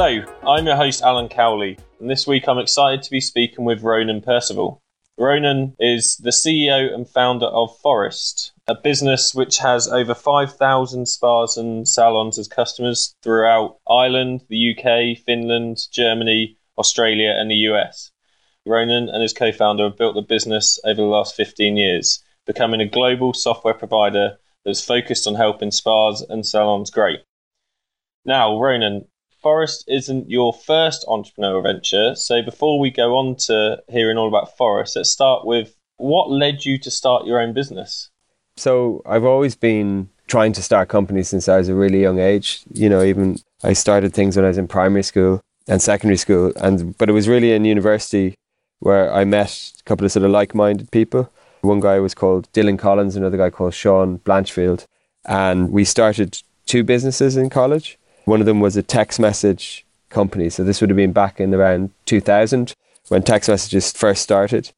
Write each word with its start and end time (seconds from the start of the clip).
Hello, 0.00 0.22
I'm 0.46 0.64
your 0.64 0.76
host 0.76 1.02
Alan 1.02 1.28
Cowley, 1.28 1.76
and 1.98 2.08
this 2.08 2.24
week 2.24 2.46
I'm 2.46 2.60
excited 2.60 3.02
to 3.02 3.10
be 3.10 3.20
speaking 3.20 3.64
with 3.64 3.82
Ronan 3.82 4.20
Perceval. 4.20 4.78
Ronan 5.18 5.74
is 5.80 6.16
the 6.18 6.30
CEO 6.30 6.94
and 6.94 7.10
founder 7.10 7.46
of 7.46 7.76
Phorest, 7.84 8.52
a 8.68 8.76
business 8.76 9.34
which 9.34 9.58
has 9.58 9.88
over 9.88 10.14
5,000 10.14 11.06
spas 11.06 11.56
and 11.56 11.88
salons 11.88 12.38
as 12.38 12.46
customers 12.46 13.16
throughout 13.24 13.78
Ireland, 13.90 14.44
the 14.48 14.70
UK, 14.70 15.18
Finland, 15.18 15.78
Germany, 15.90 16.56
Australia, 16.78 17.34
and 17.36 17.50
the 17.50 17.66
US. 17.72 18.12
Ronan 18.64 19.08
and 19.08 19.20
his 19.20 19.32
co 19.32 19.50
founder 19.50 19.82
have 19.88 19.98
built 19.98 20.14
the 20.14 20.22
business 20.22 20.78
over 20.84 21.02
the 21.02 21.08
last 21.08 21.34
15 21.34 21.76
years, 21.76 22.22
becoming 22.46 22.80
a 22.80 22.86
global 22.86 23.34
software 23.34 23.74
provider 23.74 24.38
that's 24.64 24.80
focused 24.80 25.26
on 25.26 25.34
helping 25.34 25.72
spas 25.72 26.20
and 26.22 26.46
salons 26.46 26.88
grow. 26.88 27.14
Now, 28.24 28.60
Ronan, 28.60 29.08
Phorest 29.42 29.84
isn't 29.86 30.28
your 30.28 30.52
first 30.52 31.04
entrepreneurial 31.06 31.62
venture. 31.62 32.14
So 32.14 32.42
before 32.42 32.78
we 32.78 32.90
go 32.90 33.16
on 33.16 33.36
to 33.46 33.82
hearing 33.88 34.18
all 34.18 34.28
about 34.28 34.56
Phorest, 34.56 34.96
let's 34.96 35.10
start 35.10 35.46
with 35.46 35.74
what 35.96 36.30
led 36.30 36.64
you 36.64 36.78
to 36.78 36.90
start 36.90 37.26
your 37.26 37.40
own 37.40 37.52
business? 37.52 38.10
So 38.56 39.02
I've 39.06 39.24
always 39.24 39.54
been 39.54 40.08
trying 40.26 40.52
to 40.52 40.62
start 40.62 40.88
companies 40.88 41.28
since 41.28 41.48
I 41.48 41.58
was 41.58 41.68
a 41.68 41.74
really 41.74 42.00
young 42.00 42.18
age. 42.18 42.60
You 42.72 42.88
know, 42.88 43.02
even 43.02 43.38
I 43.62 43.72
started 43.72 44.12
things 44.12 44.36
when 44.36 44.44
I 44.44 44.48
was 44.48 44.58
in 44.58 44.68
primary 44.68 45.02
school 45.02 45.40
and 45.66 45.82
secondary 45.82 46.16
school, 46.16 46.52
and 46.56 46.96
but 46.98 47.08
it 47.08 47.12
was 47.12 47.28
really 47.28 47.52
in 47.52 47.64
university 47.64 48.34
where 48.80 49.12
I 49.12 49.24
met 49.24 49.72
a 49.80 49.82
couple 49.84 50.06
of 50.06 50.12
sort 50.12 50.24
of 50.24 50.30
like-minded 50.30 50.90
people. 50.90 51.30
One 51.62 51.80
guy 51.80 51.98
was 51.98 52.14
called 52.14 52.50
Dylan 52.52 52.78
Collins, 52.78 53.16
another 53.16 53.36
guy 53.36 53.50
called 53.50 53.74
Sean 53.74 54.18
Blanchfield, 54.20 54.86
and 55.24 55.70
we 55.70 55.84
started 55.84 56.40
two 56.66 56.84
businesses 56.84 57.36
in 57.36 57.50
college. 57.50 57.97
One 58.28 58.40
of 58.40 58.46
them 58.46 58.60
was 58.60 58.76
a 58.76 58.82
text 58.82 59.18
message 59.18 59.86
company. 60.10 60.50
So 60.50 60.62
this 60.62 60.82
would 60.82 60.90
have 60.90 60.98
been 60.98 61.14
back 61.14 61.40
in 61.40 61.54
around 61.54 61.92
2000 62.04 62.74
when 63.08 63.22
text 63.22 63.48
messages 63.48 63.90
first 63.90 64.20
started. 64.20 64.70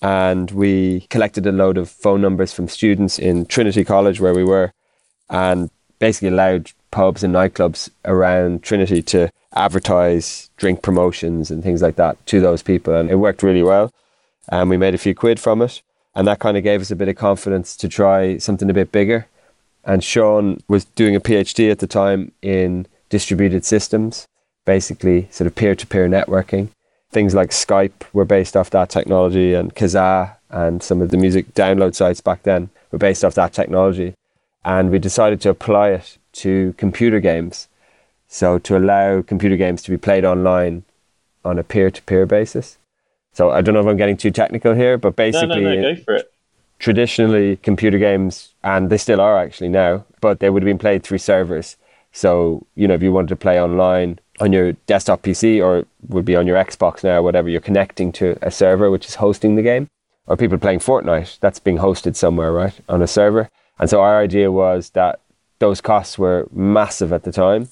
And 0.00 0.48
we 0.52 1.00
collected 1.10 1.44
a 1.44 1.50
load 1.50 1.76
of 1.76 1.90
phone 1.90 2.20
numbers 2.20 2.52
from 2.52 2.68
students 2.68 3.18
in 3.18 3.46
Trinity 3.46 3.84
College 3.84 4.20
where 4.20 4.32
we 4.32 4.44
were 4.44 4.72
and 5.28 5.70
basically 5.98 6.28
allowed 6.28 6.70
pubs 6.92 7.24
and 7.24 7.34
nightclubs 7.34 7.90
around 8.04 8.62
Trinity 8.62 9.02
to 9.02 9.28
advertise 9.54 10.50
drink 10.56 10.80
promotions 10.80 11.50
and 11.50 11.64
things 11.64 11.82
like 11.82 11.96
that 11.96 12.24
to 12.26 12.40
those 12.40 12.62
people. 12.62 12.94
And 12.94 13.10
it 13.10 13.16
worked 13.16 13.42
really 13.42 13.64
well. 13.64 13.90
And 14.50 14.70
we 14.70 14.76
made 14.76 14.94
a 14.94 14.98
few 14.98 15.16
quid 15.16 15.40
from 15.40 15.62
it. 15.62 15.82
And 16.14 16.28
that 16.28 16.38
kind 16.38 16.56
of 16.56 16.62
gave 16.62 16.80
us 16.80 16.92
a 16.92 16.96
bit 16.96 17.08
of 17.08 17.16
confidence 17.16 17.76
to 17.78 17.88
try 17.88 18.38
something 18.38 18.70
a 18.70 18.74
bit 18.74 18.92
bigger. 18.92 19.26
And 19.86 20.02
Sean 20.02 20.62
was 20.68 20.84
doing 20.84 21.14
a 21.14 21.20
PhD 21.20 21.70
at 21.70 21.78
the 21.78 21.86
time 21.86 22.32
in 22.42 22.86
distributed 23.10 23.64
systems, 23.64 24.26
basically 24.64 25.28
sort 25.30 25.46
of 25.46 25.54
peer 25.54 25.74
to 25.74 25.86
peer 25.86 26.08
networking. 26.08 26.68
Things 27.10 27.34
like 27.34 27.50
Skype 27.50 28.04
were 28.12 28.24
based 28.24 28.56
off 28.56 28.70
that 28.70 28.88
technology, 28.90 29.54
and 29.54 29.74
Kazaa 29.74 30.36
and 30.50 30.82
some 30.82 31.02
of 31.02 31.10
the 31.10 31.16
music 31.16 31.54
download 31.54 31.94
sites 31.94 32.20
back 32.20 32.42
then 32.42 32.70
were 32.90 32.98
based 32.98 33.24
off 33.24 33.34
that 33.34 33.52
technology. 33.52 34.14
And 34.64 34.90
we 34.90 34.98
decided 34.98 35.40
to 35.42 35.50
apply 35.50 35.90
it 35.90 36.16
to 36.32 36.74
computer 36.78 37.20
games. 37.20 37.68
So, 38.26 38.58
to 38.58 38.76
allow 38.76 39.22
computer 39.22 39.56
games 39.56 39.82
to 39.82 39.90
be 39.90 39.98
played 39.98 40.24
online 40.24 40.82
on 41.44 41.58
a 41.58 41.62
peer 41.62 41.90
to 41.90 42.02
peer 42.02 42.26
basis. 42.26 42.78
So, 43.32 43.50
I 43.50 43.60
don't 43.60 43.74
know 43.74 43.80
if 43.80 43.86
I'm 43.86 43.98
getting 43.98 44.16
too 44.16 44.30
technical 44.30 44.74
here, 44.74 44.96
but 44.96 45.14
basically. 45.14 45.62
No, 45.62 45.74
no, 45.74 45.80
no, 45.82 45.94
go 45.94 46.02
for 46.02 46.14
it 46.14 46.33
traditionally 46.84 47.56
computer 47.56 47.96
games, 47.96 48.52
and 48.62 48.90
they 48.90 48.98
still 48.98 49.18
are 49.18 49.38
actually 49.38 49.70
now, 49.70 50.04
but 50.20 50.40
they 50.40 50.50
would 50.50 50.62
have 50.62 50.66
been 50.66 50.76
played 50.76 51.02
through 51.02 51.16
servers. 51.16 51.78
So, 52.12 52.66
you 52.74 52.86
know, 52.86 52.92
if 52.92 53.02
you 53.02 53.10
wanted 53.10 53.28
to 53.28 53.36
play 53.36 53.58
online 53.58 54.18
on 54.38 54.52
your 54.52 54.72
desktop 54.84 55.22
PC 55.22 55.64
or 55.64 55.86
would 56.08 56.26
be 56.26 56.36
on 56.36 56.46
your 56.46 56.62
Xbox 56.62 57.02
now, 57.02 57.22
whatever, 57.22 57.48
you're 57.48 57.62
connecting 57.62 58.12
to 58.12 58.36
a 58.42 58.50
server 58.50 58.90
which 58.90 59.06
is 59.06 59.14
hosting 59.14 59.54
the 59.54 59.62
game. 59.62 59.88
Or 60.26 60.36
people 60.36 60.58
playing 60.58 60.80
Fortnite, 60.80 61.38
that's 61.40 61.58
being 61.58 61.78
hosted 61.78 62.16
somewhere, 62.16 62.52
right, 62.52 62.78
on 62.86 63.00
a 63.00 63.06
server. 63.06 63.48
And 63.78 63.88
so 63.88 64.02
our 64.02 64.20
idea 64.20 64.52
was 64.52 64.90
that 64.90 65.20
those 65.60 65.80
costs 65.80 66.18
were 66.18 66.46
massive 66.52 67.14
at 67.14 67.24
the 67.24 67.32
time 67.32 67.70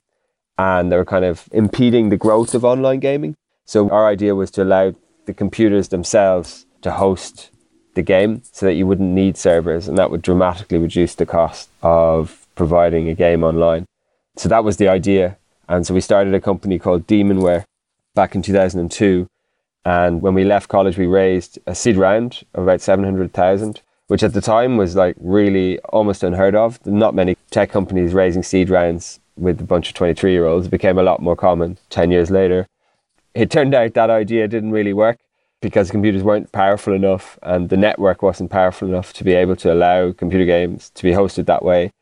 and 0.56 0.90
they 0.90 0.96
were 0.96 1.04
kind 1.04 1.26
of 1.26 1.50
impeding 1.52 2.08
the 2.08 2.16
growth 2.16 2.54
of 2.54 2.64
online 2.64 3.00
gaming. 3.00 3.36
So 3.66 3.90
our 3.90 4.08
idea 4.08 4.34
was 4.34 4.50
to 4.52 4.62
allow 4.62 4.94
the 5.26 5.34
computers 5.34 5.88
themselves 5.88 6.64
to 6.80 6.92
host 6.92 7.50
the 7.94 8.02
game 8.02 8.42
so 8.52 8.66
that 8.66 8.74
you 8.74 8.86
wouldn't 8.86 9.10
need 9.10 9.36
servers 9.36 9.88
and 9.88 9.98
that 9.98 10.10
would 10.10 10.22
dramatically 10.22 10.78
reduce 10.78 11.14
the 11.14 11.26
cost 11.26 11.68
of 11.82 12.46
providing 12.54 13.08
a 13.08 13.14
game 13.14 13.44
online. 13.44 13.86
So 14.36 14.48
that 14.48 14.64
was 14.64 14.76
the 14.76 14.88
idea. 14.88 15.36
And 15.68 15.86
so 15.86 15.94
we 15.94 16.00
started 16.00 16.34
a 16.34 16.40
company 16.40 16.78
called 16.78 17.06
Demonware 17.06 17.64
back 18.14 18.34
in 18.34 18.42
2002. 18.42 19.26
And 19.84 20.22
when 20.22 20.34
we 20.34 20.44
left 20.44 20.68
college, 20.68 20.96
we 20.96 21.06
raised 21.06 21.58
a 21.66 21.74
seed 21.74 21.96
round 21.96 22.44
of 22.54 22.62
about 22.62 22.80
700,000, 22.80 23.80
which 24.06 24.22
at 24.22 24.32
the 24.32 24.40
time 24.40 24.76
was 24.76 24.96
like 24.96 25.16
really 25.18 25.78
almost 25.80 26.22
unheard 26.22 26.54
of. 26.54 26.84
Not 26.86 27.14
many 27.14 27.36
tech 27.50 27.70
companies 27.70 28.14
raising 28.14 28.42
seed 28.42 28.70
rounds 28.70 29.20
with 29.36 29.60
a 29.60 29.64
bunch 29.64 29.88
of 29.88 29.94
23 29.94 30.32
year 30.32 30.46
olds. 30.46 30.66
It 30.66 30.70
became 30.70 30.98
a 30.98 31.02
lot 31.02 31.20
more 31.20 31.36
common 31.36 31.78
10 31.90 32.10
years 32.10 32.30
later. 32.30 32.66
It 33.34 33.50
turned 33.50 33.74
out 33.74 33.94
that 33.94 34.10
idea 34.10 34.46
didn't 34.46 34.72
really 34.72 34.92
work 34.92 35.18
because 35.62 35.90
computers 35.90 36.22
weren't 36.22 36.52
powerful 36.52 36.92
enough 36.92 37.38
and 37.42 37.70
the 37.70 37.76
network 37.76 38.20
wasn't 38.20 38.50
powerful 38.50 38.86
enough 38.86 39.14
to 39.14 39.24
be 39.24 39.32
able 39.32 39.56
to 39.56 39.72
allow 39.72 40.12
computer 40.12 40.44
games 40.44 40.90
to 40.90 41.04
be 41.04 41.12
hosted 41.12 41.46
that 41.46 41.64
way. 41.64 41.92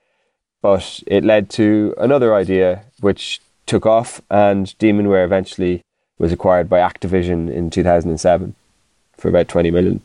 But 0.62 1.03
it 1.06 1.22
led 1.22 1.48
to 1.50 1.94
another 1.99 2.34
idea 2.34 2.84
which 3.00 3.41
took 3.66 3.87
off, 3.87 4.20
and 4.31 4.66
Demonware 4.78 5.25
eventually 5.25 5.82
was 6.19 6.32
acquired 6.32 6.69
by 6.69 6.81
Activision 6.81 7.50
in 7.50 7.70
2007 7.70 8.55
for 9.17 9.29
about 9.29 9.49
20 9.49 9.70
million. 9.70 10.02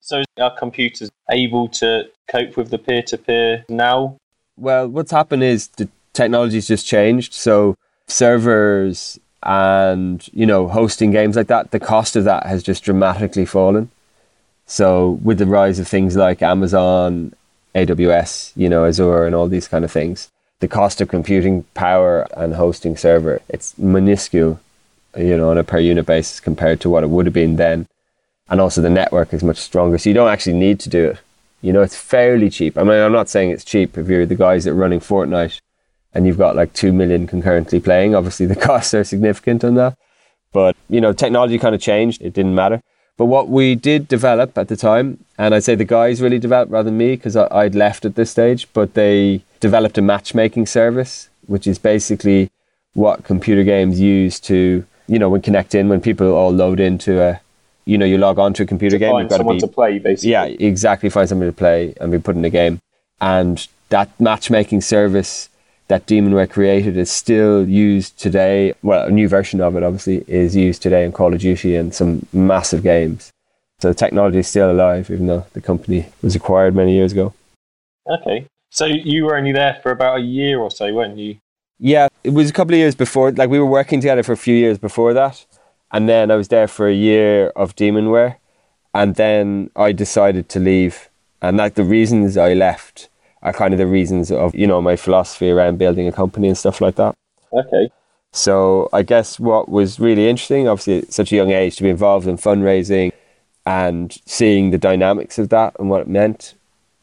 So, 0.00 0.22
are 0.38 0.56
computers 0.56 1.10
able 1.30 1.68
to 1.68 2.08
cope 2.28 2.56
with 2.56 2.70
the 2.70 2.78
peer 2.78 3.02
to 3.02 3.18
peer 3.18 3.64
now? 3.68 4.16
Well, 4.56 4.88
what's 4.88 5.10
happened 5.10 5.42
is 5.42 5.68
the 5.68 5.88
technology's 6.12 6.68
just 6.68 6.86
changed. 6.86 7.32
So, 7.32 7.76
servers 8.06 9.18
and 9.42 10.28
you 10.32 10.46
know 10.46 10.68
hosting 10.68 11.10
games 11.10 11.36
like 11.36 11.46
that 11.46 11.70
the 11.70 11.80
cost 11.80 12.16
of 12.16 12.24
that 12.24 12.46
has 12.46 12.62
just 12.62 12.84
dramatically 12.84 13.46
fallen. 13.46 13.90
So 14.66 15.18
with 15.22 15.38
the 15.38 15.46
rise 15.46 15.78
of 15.78 15.88
things 15.88 16.14
like 16.14 16.42
amazon 16.42 17.34
aws 17.74 18.52
you 18.56 18.68
know 18.68 18.84
azure 18.84 19.24
and 19.24 19.34
all 19.34 19.48
these 19.48 19.68
kind 19.68 19.84
of 19.84 19.90
things 19.92 20.28
the 20.60 20.68
cost 20.68 21.00
of 21.00 21.08
computing 21.08 21.64
power 21.74 22.26
and 22.36 22.54
hosting 22.54 22.96
server 22.96 23.40
it's 23.48 23.76
minuscule 23.78 24.60
you 25.16 25.36
know 25.36 25.50
on 25.50 25.58
a 25.58 25.64
per 25.64 25.78
unit 25.78 26.06
basis 26.06 26.40
compared 26.40 26.80
to 26.80 26.90
what 26.90 27.02
it 27.02 27.10
would 27.10 27.26
have 27.26 27.32
been 27.32 27.56
then. 27.56 27.86
And 28.48 28.60
also 28.60 28.80
the 28.80 28.90
network 28.90 29.32
is 29.32 29.42
much 29.42 29.58
stronger 29.58 29.98
so 29.98 30.10
you 30.10 30.14
don't 30.14 30.30
actually 30.30 30.58
need 30.58 30.80
to 30.80 30.88
do 30.88 31.10
it. 31.10 31.18
You 31.62 31.72
know 31.72 31.82
it's 31.82 31.96
fairly 31.96 32.50
cheap. 32.50 32.76
I 32.76 32.82
mean 32.82 33.00
i'm 33.00 33.12
not 33.12 33.28
saying 33.28 33.50
it's 33.50 33.64
cheap 33.64 33.96
if 33.96 34.08
you're 34.08 34.26
the 34.26 34.34
guys 34.34 34.64
that 34.64 34.72
are 34.72 34.74
running 34.74 35.00
fortnite 35.00 35.60
and 36.14 36.26
you've 36.26 36.38
got 36.38 36.56
like 36.56 36.72
2 36.72 36.92
million 36.92 37.26
concurrently 37.26 37.80
playing, 37.80 38.14
obviously 38.14 38.46
the 38.46 38.56
costs 38.68 38.94
are 38.94 39.04
significant 39.04 39.64
on 39.64 39.74
that. 39.74 39.96
But, 40.52 40.76
you 40.88 41.00
know, 41.00 41.12
technology 41.12 41.58
kind 41.58 41.74
of 41.74 41.80
changed. 41.80 42.22
It 42.22 42.32
didn't 42.32 42.54
matter. 42.54 42.82
But 43.16 43.26
what 43.26 43.48
we 43.48 43.74
did 43.74 44.08
develop 44.08 44.56
at 44.56 44.68
the 44.68 44.76
time, 44.76 45.22
and 45.36 45.54
I'd 45.54 45.62
say 45.62 45.74
the 45.74 45.84
guys 45.84 46.22
really 46.22 46.38
developed 46.38 46.72
rather 46.72 46.88
than 46.88 46.96
me 46.96 47.16
because 47.16 47.36
I'd 47.36 47.74
left 47.74 48.04
at 48.04 48.14
this 48.14 48.30
stage, 48.30 48.66
but 48.72 48.94
they 48.94 49.42
developed 49.60 49.98
a 49.98 50.02
matchmaking 50.02 50.66
service, 50.66 51.28
which 51.46 51.66
is 51.66 51.78
basically 51.78 52.50
what 52.94 53.24
computer 53.24 53.62
games 53.62 54.00
use 54.00 54.40
to, 54.40 54.86
you 55.06 55.18
know, 55.18 55.28
when 55.28 55.42
connect 55.42 55.74
in, 55.74 55.88
when 55.88 56.00
people 56.00 56.32
all 56.32 56.50
load 56.50 56.80
into 56.80 57.20
a, 57.20 57.40
you 57.84 57.98
know, 57.98 58.06
you 58.06 58.16
log 58.16 58.38
on 58.38 58.54
to 58.54 58.62
a 58.62 58.66
computer 58.66 58.94
to 58.94 59.00
game. 59.00 59.12
Find 59.12 59.30
someone 59.30 59.56
be, 59.56 59.60
to 59.60 59.68
play, 59.68 59.98
basically. 59.98 60.30
Yeah, 60.30 60.44
exactly. 60.44 61.10
Find 61.10 61.28
somebody 61.28 61.50
to 61.50 61.56
play 61.56 61.94
and 62.00 62.10
be 62.10 62.18
put 62.18 62.36
in 62.36 62.44
a 62.46 62.50
game. 62.50 62.80
And 63.20 63.66
that 63.90 64.18
matchmaking 64.18 64.80
service 64.80 65.49
that 65.90 66.06
Demonware 66.06 66.48
created 66.48 66.96
is 66.96 67.10
still 67.10 67.68
used 67.68 68.16
today. 68.16 68.74
Well, 68.80 69.08
a 69.08 69.10
new 69.10 69.28
version 69.28 69.60
of 69.60 69.74
it, 69.74 69.82
obviously, 69.82 70.24
is 70.28 70.54
used 70.54 70.82
today 70.82 71.04
in 71.04 71.10
Call 71.10 71.34
of 71.34 71.40
Duty 71.40 71.74
and 71.74 71.92
some 71.92 72.24
massive 72.32 72.84
games. 72.84 73.32
So 73.80 73.88
the 73.88 73.94
technology 73.94 74.38
is 74.38 74.46
still 74.46 74.70
alive, 74.70 75.10
even 75.10 75.26
though 75.26 75.46
the 75.52 75.60
company 75.60 76.06
was 76.22 76.36
acquired 76.36 76.76
many 76.76 76.94
years 76.94 77.10
ago. 77.10 77.34
Okay. 78.08 78.46
So 78.70 78.84
you 78.84 79.24
were 79.24 79.36
only 79.36 79.50
there 79.50 79.80
for 79.82 79.90
about 79.90 80.18
a 80.18 80.22
year 80.22 80.60
or 80.60 80.70
so, 80.70 80.94
weren't 80.94 81.18
you? 81.18 81.38
Yeah, 81.80 82.06
it 82.22 82.30
was 82.30 82.48
a 82.48 82.52
couple 82.52 82.74
of 82.74 82.78
years 82.78 82.94
before. 82.94 83.32
Like 83.32 83.50
we 83.50 83.58
were 83.58 83.66
working 83.66 84.00
together 84.00 84.22
for 84.22 84.32
a 84.32 84.36
few 84.36 84.54
years 84.54 84.78
before 84.78 85.12
that, 85.14 85.44
and 85.90 86.08
then 86.08 86.30
I 86.30 86.36
was 86.36 86.48
there 86.48 86.68
for 86.68 86.86
a 86.86 86.94
year 86.94 87.48
of 87.56 87.74
Demonware, 87.74 88.36
and 88.94 89.16
then 89.16 89.70
I 89.74 89.90
decided 89.90 90.48
to 90.50 90.60
leave. 90.60 91.08
And 91.42 91.56
like 91.56 91.74
the 91.74 91.82
reasons 91.82 92.36
I 92.36 92.54
left 92.54 93.08
are 93.42 93.52
kind 93.52 93.72
of 93.72 93.78
the 93.78 93.86
reasons 93.86 94.30
of 94.30 94.54
you 94.54 94.66
know 94.66 94.82
my 94.82 94.96
philosophy 94.96 95.50
around 95.50 95.78
building 95.78 96.06
a 96.06 96.12
company 96.12 96.48
and 96.48 96.58
stuff 96.58 96.80
like 96.80 96.96
that. 96.96 97.16
Okay. 97.52 97.90
So 98.32 98.88
I 98.92 99.02
guess 99.02 99.40
what 99.40 99.68
was 99.68 99.98
really 99.98 100.28
interesting, 100.28 100.68
obviously 100.68 100.98
at 100.98 101.12
such 101.12 101.32
a 101.32 101.36
young 101.36 101.50
age, 101.50 101.76
to 101.76 101.82
be 101.82 101.88
involved 101.88 102.28
in 102.28 102.36
fundraising 102.36 103.12
and 103.66 104.20
seeing 104.24 104.70
the 104.70 104.78
dynamics 104.78 105.38
of 105.38 105.48
that 105.48 105.74
and 105.78 105.90
what 105.90 106.00
it 106.00 106.08
meant, 106.08 106.54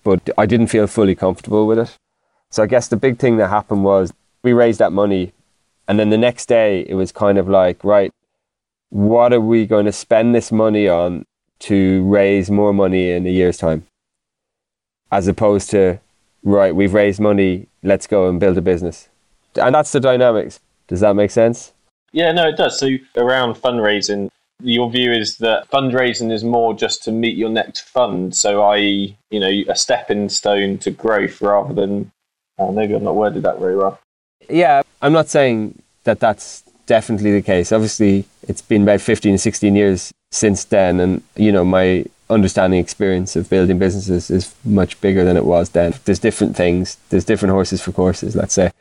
but 0.03 0.29
I 0.37 0.45
didn't 0.45 0.67
feel 0.67 0.87
fully 0.87 1.15
comfortable 1.15 1.67
with 1.67 1.79
it. 1.79 1.97
So 2.49 2.63
I 2.63 2.67
guess 2.67 2.87
the 2.87 2.95
big 2.95 3.19
thing 3.19 3.37
that 3.37 3.49
happened 3.49 3.83
was 3.83 4.13
we 4.41 4.53
raised 4.53 4.79
that 4.79 4.93
money, 4.93 5.33
and 5.87 5.99
then 5.99 6.09
the 6.09 6.17
next 6.17 6.47
day 6.47 6.85
it 6.87 6.95
was 6.95 7.11
kind 7.11 7.37
of 7.37 7.49
like, 7.49 7.83
right, 7.83 8.11
what 8.89 9.33
are 9.33 9.41
we 9.41 9.65
going 9.65 9.85
to 9.85 9.91
spend 9.91 10.33
this 10.33 10.51
money 10.51 10.87
on 10.87 11.25
to 11.59 12.07
raise 12.07 12.49
more 12.49 12.73
money 12.73 13.11
in 13.11 13.27
a 13.27 13.29
year's 13.29 13.57
time? 13.57 13.85
As 15.11 15.27
opposed 15.27 15.69
to 15.71 15.99
right, 16.43 16.75
we've 16.75 16.93
raised 16.93 17.19
money, 17.19 17.67
let's 17.83 18.07
go 18.07 18.29
and 18.29 18.39
build 18.39 18.57
a 18.57 18.61
business. 18.61 19.09
And 19.55 19.73
that's 19.73 19.91
the 19.91 19.99
dynamics. 19.99 20.59
Does 20.87 21.01
that 21.01 21.15
make 21.15 21.31
sense? 21.31 21.73
Yeah, 22.11 22.31
no, 22.31 22.47
it 22.47 22.57
does. 22.57 22.79
So 22.79 22.89
around 23.15 23.55
fundraising, 23.55 24.29
your 24.61 24.89
view 24.89 25.11
is 25.11 25.37
that 25.37 25.69
fundraising 25.69 26.31
is 26.31 26.43
more 26.43 26.73
just 26.73 27.03
to 27.03 27.11
meet 27.11 27.37
your 27.37 27.49
next 27.49 27.81
fund. 27.81 28.35
So, 28.35 28.63
i.e., 28.63 29.17
you 29.29 29.39
know, 29.39 29.51
a 29.67 29.75
stepping 29.75 30.29
stone 30.29 30.77
to 30.79 30.91
growth 30.91 31.41
rather 31.41 31.73
than, 31.73 32.11
oh, 32.57 32.71
maybe 32.71 32.93
I'm 32.93 33.03
not 33.03 33.15
worded 33.15 33.43
that 33.43 33.59
very 33.59 33.75
well. 33.75 33.99
Yeah, 34.49 34.81
I'm 35.01 35.13
not 35.13 35.27
saying 35.27 35.81
that 36.05 36.19
that's 36.19 36.63
definitely 36.85 37.33
the 37.33 37.41
case. 37.41 37.71
Obviously, 37.71 38.25
it's 38.47 38.61
been 38.61 38.83
about 38.83 39.01
15, 39.01 39.37
16 39.37 39.75
years 39.75 40.13
since 40.31 40.63
then. 40.65 40.99
And, 40.99 41.21
you 41.35 41.51
know, 41.51 41.65
my 41.65 42.05
understanding 42.29 42.79
experience 42.79 43.35
of 43.35 43.49
building 43.49 43.79
businesses 43.79 44.29
is 44.29 44.53
much 44.65 44.99
bigger 45.01 45.23
than 45.23 45.37
it 45.37 45.45
was 45.45 45.69
then. 45.69 45.93
There's 46.05 46.19
different 46.19 46.55
things, 46.55 46.97
there's 47.09 47.25
different 47.25 47.53
horses 47.53 47.81
for 47.81 47.91
courses, 47.91 48.35
let's 48.35 48.53
say. 48.53 48.71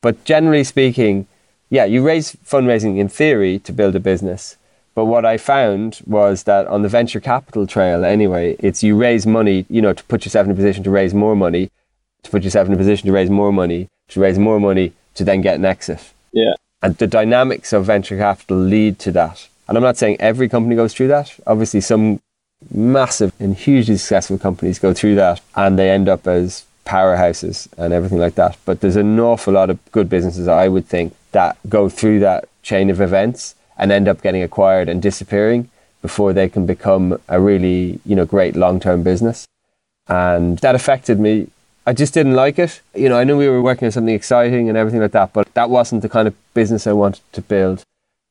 But 0.00 0.24
generally 0.24 0.64
speaking, 0.64 1.26
yeah, 1.68 1.84
you 1.84 2.02
raise 2.02 2.36
fundraising 2.44 2.98
in 2.98 3.08
theory 3.08 3.58
to 3.60 3.72
build 3.72 3.94
a 3.96 4.00
business. 4.00 4.56
But 4.94 5.04
what 5.04 5.24
I 5.24 5.36
found 5.36 6.00
was 6.04 6.42
that 6.44 6.66
on 6.66 6.82
the 6.82 6.88
venture 6.88 7.20
capital 7.20 7.66
trail, 7.66 8.04
anyway, 8.04 8.56
it's 8.58 8.82
you 8.82 8.96
raise 8.96 9.26
money, 9.26 9.64
you 9.68 9.80
know, 9.80 9.92
to 9.92 10.04
put 10.04 10.24
yourself 10.24 10.46
in 10.46 10.50
a 10.50 10.54
position 10.54 10.82
to 10.84 10.90
raise 10.90 11.14
more 11.14 11.36
money, 11.36 11.70
to 12.22 12.30
put 12.30 12.42
yourself 12.42 12.66
in 12.66 12.74
a 12.74 12.76
position 12.76 13.06
to 13.06 13.12
raise 13.12 13.30
more 13.30 13.52
money, 13.52 13.88
to 14.08 14.20
raise 14.20 14.38
more 14.38 14.58
money, 14.58 14.92
to 15.14 15.24
then 15.24 15.40
get 15.40 15.56
an 15.56 15.64
exit. 15.64 16.12
Yeah. 16.32 16.54
And 16.82 16.96
the 16.96 17.06
dynamics 17.06 17.72
of 17.72 17.84
venture 17.84 18.16
capital 18.16 18.56
lead 18.56 18.98
to 19.00 19.12
that. 19.12 19.48
And 19.68 19.76
I'm 19.76 19.84
not 19.84 19.96
saying 19.96 20.16
every 20.18 20.48
company 20.48 20.74
goes 20.74 20.92
through 20.92 21.08
that. 21.08 21.38
Obviously, 21.46 21.80
some 21.80 22.20
massive 22.72 23.32
and 23.40 23.56
hugely 23.56 23.96
successful 23.96 24.38
companies 24.38 24.78
go 24.78 24.92
through 24.92 25.14
that 25.14 25.40
and 25.56 25.78
they 25.78 25.90
end 25.90 26.08
up 26.08 26.26
as 26.26 26.64
powerhouses 26.84 27.68
and 27.78 27.92
everything 27.92 28.18
like 28.18 28.34
that. 28.34 28.56
But 28.64 28.80
there's 28.80 28.96
an 28.96 29.18
awful 29.18 29.54
lot 29.54 29.70
of 29.70 29.78
good 29.92 30.08
businesses, 30.08 30.48
I 30.48 30.68
would 30.68 30.86
think, 30.86 31.14
that 31.32 31.56
go 31.68 31.88
through 31.88 32.20
that 32.20 32.48
chain 32.62 32.90
of 32.90 33.00
events 33.00 33.54
and 33.78 33.90
end 33.90 34.08
up 34.08 34.22
getting 34.22 34.42
acquired 34.42 34.88
and 34.88 35.00
disappearing 35.00 35.70
before 36.02 36.32
they 36.32 36.48
can 36.48 36.66
become 36.66 37.18
a 37.28 37.40
really, 37.40 38.00
you 38.04 38.16
know, 38.16 38.24
great 38.24 38.56
long-term 38.56 39.02
business. 39.02 39.46
And 40.08 40.58
that 40.58 40.74
affected 40.74 41.20
me. 41.20 41.48
I 41.86 41.92
just 41.92 42.14
didn't 42.14 42.34
like 42.34 42.58
it. 42.58 42.80
You 42.94 43.08
know, 43.08 43.18
I 43.18 43.24
knew 43.24 43.38
we 43.38 43.48
were 43.48 43.62
working 43.62 43.86
on 43.86 43.92
something 43.92 44.14
exciting 44.14 44.68
and 44.68 44.76
everything 44.76 45.00
like 45.00 45.12
that, 45.12 45.32
but 45.32 45.52
that 45.54 45.70
wasn't 45.70 46.02
the 46.02 46.08
kind 46.08 46.28
of 46.28 46.34
business 46.54 46.86
I 46.86 46.92
wanted 46.92 47.22
to 47.32 47.42
build. 47.42 47.84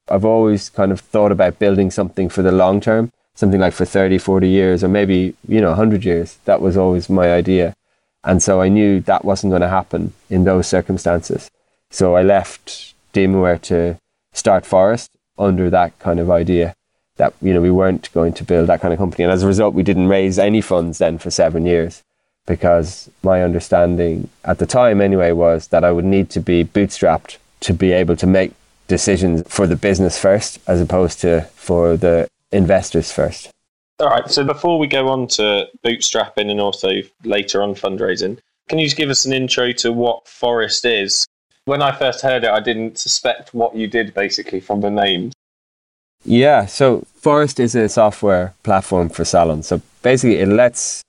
I've 0.07 0.25
always 0.25 0.69
kind 0.69 0.91
of 0.91 0.99
thought 0.99 1.31
about 1.31 1.59
building 1.59 1.91
something 1.91 2.29
for 2.29 2.41
the 2.41 2.51
long 2.51 2.81
term 2.81 3.11
something 3.39 3.61
like 3.61 3.71
for 3.71 3.85
30, 3.85 4.17
40 4.17 4.49
years, 4.49 4.83
or 4.83 4.89
maybe, 4.89 5.33
you 5.47 5.61
know, 5.61 5.69
100 5.69 6.03
years. 6.03 6.37
That 6.43 6.59
was 6.59 6.75
always 6.75 7.09
my 7.09 7.31
idea. 7.31 7.73
And 8.25 8.43
so 8.43 8.59
I 8.59 8.67
knew 8.67 8.99
that 9.01 9.23
wasn't 9.23 9.51
going 9.51 9.61
to 9.61 9.69
happen 9.69 10.11
in 10.29 10.43
those 10.43 10.67
circumstances. 10.67 11.49
So 11.89 12.17
I 12.17 12.21
left 12.21 12.93
Demonware 13.13 13.61
to 13.61 13.97
start 14.33 14.65
Phorest 14.65 15.07
under 15.37 15.69
that 15.69 15.97
kind 15.99 16.19
of 16.19 16.29
idea 16.29 16.75
that, 17.15 17.33
you 17.41 17.53
know, 17.53 17.61
we 17.61 17.71
weren't 17.71 18.11
going 18.11 18.33
to 18.33 18.43
build 18.43 18.67
that 18.67 18.81
kind 18.81 18.93
of 18.93 18.99
company. 18.99 19.23
And 19.23 19.31
as 19.31 19.43
a 19.43 19.47
result, 19.47 19.73
we 19.73 19.83
didn't 19.83 20.09
raise 20.09 20.37
any 20.37 20.59
funds 20.59 20.97
then 20.97 21.17
for 21.17 21.31
seven 21.31 21.65
years 21.65 22.03
because 22.45 23.09
my 23.23 23.41
understanding 23.41 24.29
at 24.43 24.57
the 24.57 24.65
time 24.65 24.99
anyway 24.99 25.31
was 25.31 25.67
that 25.67 25.85
I 25.85 25.91
would 25.93 26.05
need 26.05 26.29
to 26.31 26.41
be 26.41 26.65
bootstrapped 26.65 27.37
to 27.61 27.73
be 27.73 27.93
able 27.93 28.17
to 28.17 28.27
make 28.27 28.51
decisions 28.89 29.43
for 29.47 29.65
the 29.65 29.77
business 29.77 30.19
first 30.19 30.59
as 30.67 30.81
opposed 30.81 31.21
to 31.21 31.41
for 31.55 31.95
the 31.95 32.27
investors 32.51 33.11
first. 33.11 33.51
All 33.99 34.07
right. 34.07 34.29
So 34.29 34.43
before 34.43 34.79
we 34.79 34.87
go 34.87 35.09
on 35.09 35.27
to 35.29 35.67
bootstrapping 35.83 36.49
and 36.49 36.61
also 36.61 37.01
later 37.23 37.61
on 37.61 37.75
fundraising, 37.75 38.39
can 38.69 38.79
you 38.79 38.85
just 38.85 38.97
give 38.97 39.09
us 39.09 39.25
an 39.25 39.33
intro 39.33 39.71
to 39.73 39.91
what 39.91 40.25
Phorest 40.25 40.85
is? 40.85 41.25
When 41.65 41.81
I 41.81 41.91
first 41.91 42.21
heard 42.21 42.43
it, 42.43 42.49
I 42.49 42.61
didn't 42.61 42.97
suspect 42.97 43.53
what 43.53 43.75
you 43.75 43.87
did 43.87 44.13
basically 44.13 44.59
from 44.59 44.81
the 44.81 44.89
name. 44.89 45.31
Yeah. 46.23 46.65
So 46.65 47.05
Phorest 47.21 47.59
is 47.59 47.75
a 47.75 47.89
software 47.89 48.53
platform 48.63 49.09
for 49.09 49.25
salons. 49.25 49.67
So 49.67 49.81
basically, 50.01 50.37
it 50.37 50.47
lets 50.47 51.03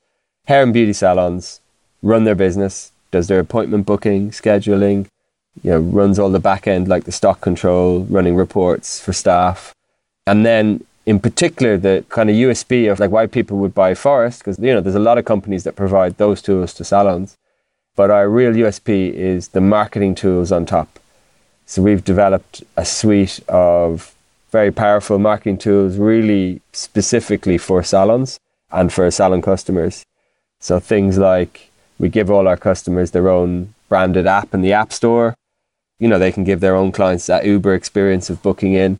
hair 0.46 0.62
and 0.62 0.72
beauty 0.72 0.92
salons 0.92 1.60
run 2.02 2.24
their 2.24 2.34
business, 2.34 2.90
does 3.10 3.28
their 3.28 3.40
appointment 3.40 3.86
booking, 3.86 4.30
scheduling, 4.30 5.06
you 5.62 5.70
know, 5.70 5.78
runs 5.78 6.18
all 6.18 6.30
the 6.30 6.40
back 6.40 6.66
end 6.66 6.88
like 6.88 7.04
the 7.04 7.12
stock 7.12 7.40
control, 7.40 8.04
running 8.04 8.34
reports 8.34 9.00
for 9.00 9.12
staff. 9.12 9.74
And 10.26 10.44
then 10.46 10.84
in 11.06 11.18
particular 11.18 11.76
the 11.76 12.04
kind 12.08 12.30
of 12.30 12.36
USP 12.36 12.90
of 12.90 13.00
like 13.00 13.10
why 13.10 13.26
people 13.26 13.58
would 13.58 13.74
buy 13.74 13.94
Phorest 13.94 14.38
because 14.38 14.58
you 14.58 14.72
know 14.74 14.80
there's 14.80 14.94
a 14.94 15.00
lot 15.00 15.18
of 15.18 15.24
companies 15.24 15.64
that 15.64 15.76
provide 15.76 16.18
those 16.18 16.42
tools 16.42 16.74
to 16.74 16.84
salons, 16.84 17.36
but 17.96 18.10
our 18.10 18.28
real 18.28 18.52
USP 18.52 19.12
is 19.12 19.48
the 19.48 19.60
marketing 19.60 20.14
tools 20.14 20.52
on 20.52 20.66
top. 20.66 20.98
So 21.66 21.82
we've 21.82 22.04
developed 22.04 22.64
a 22.76 22.84
suite 22.84 23.40
of 23.48 24.14
very 24.50 24.72
powerful 24.72 25.18
marketing 25.18 25.58
tools, 25.58 25.96
really 25.96 26.60
specifically 26.72 27.58
for 27.58 27.82
salons 27.82 28.38
and 28.70 28.92
for 28.92 29.08
salon 29.10 29.42
customers. 29.42 30.04
So 30.58 30.80
things 30.80 31.18
like 31.18 31.70
we 31.98 32.08
give 32.08 32.30
all 32.30 32.48
our 32.48 32.56
customers 32.56 33.12
their 33.12 33.28
own 33.28 33.74
branded 33.88 34.26
app 34.26 34.52
in 34.54 34.62
the 34.62 34.72
App 34.72 34.92
Store. 34.92 35.34
You 35.98 36.08
know, 36.08 36.18
they 36.18 36.32
can 36.32 36.44
give 36.44 36.60
their 36.60 36.74
own 36.74 36.92
clients 36.92 37.26
that 37.26 37.44
Uber 37.44 37.74
experience 37.74 38.30
of 38.30 38.42
booking 38.42 38.74
in. 38.74 38.98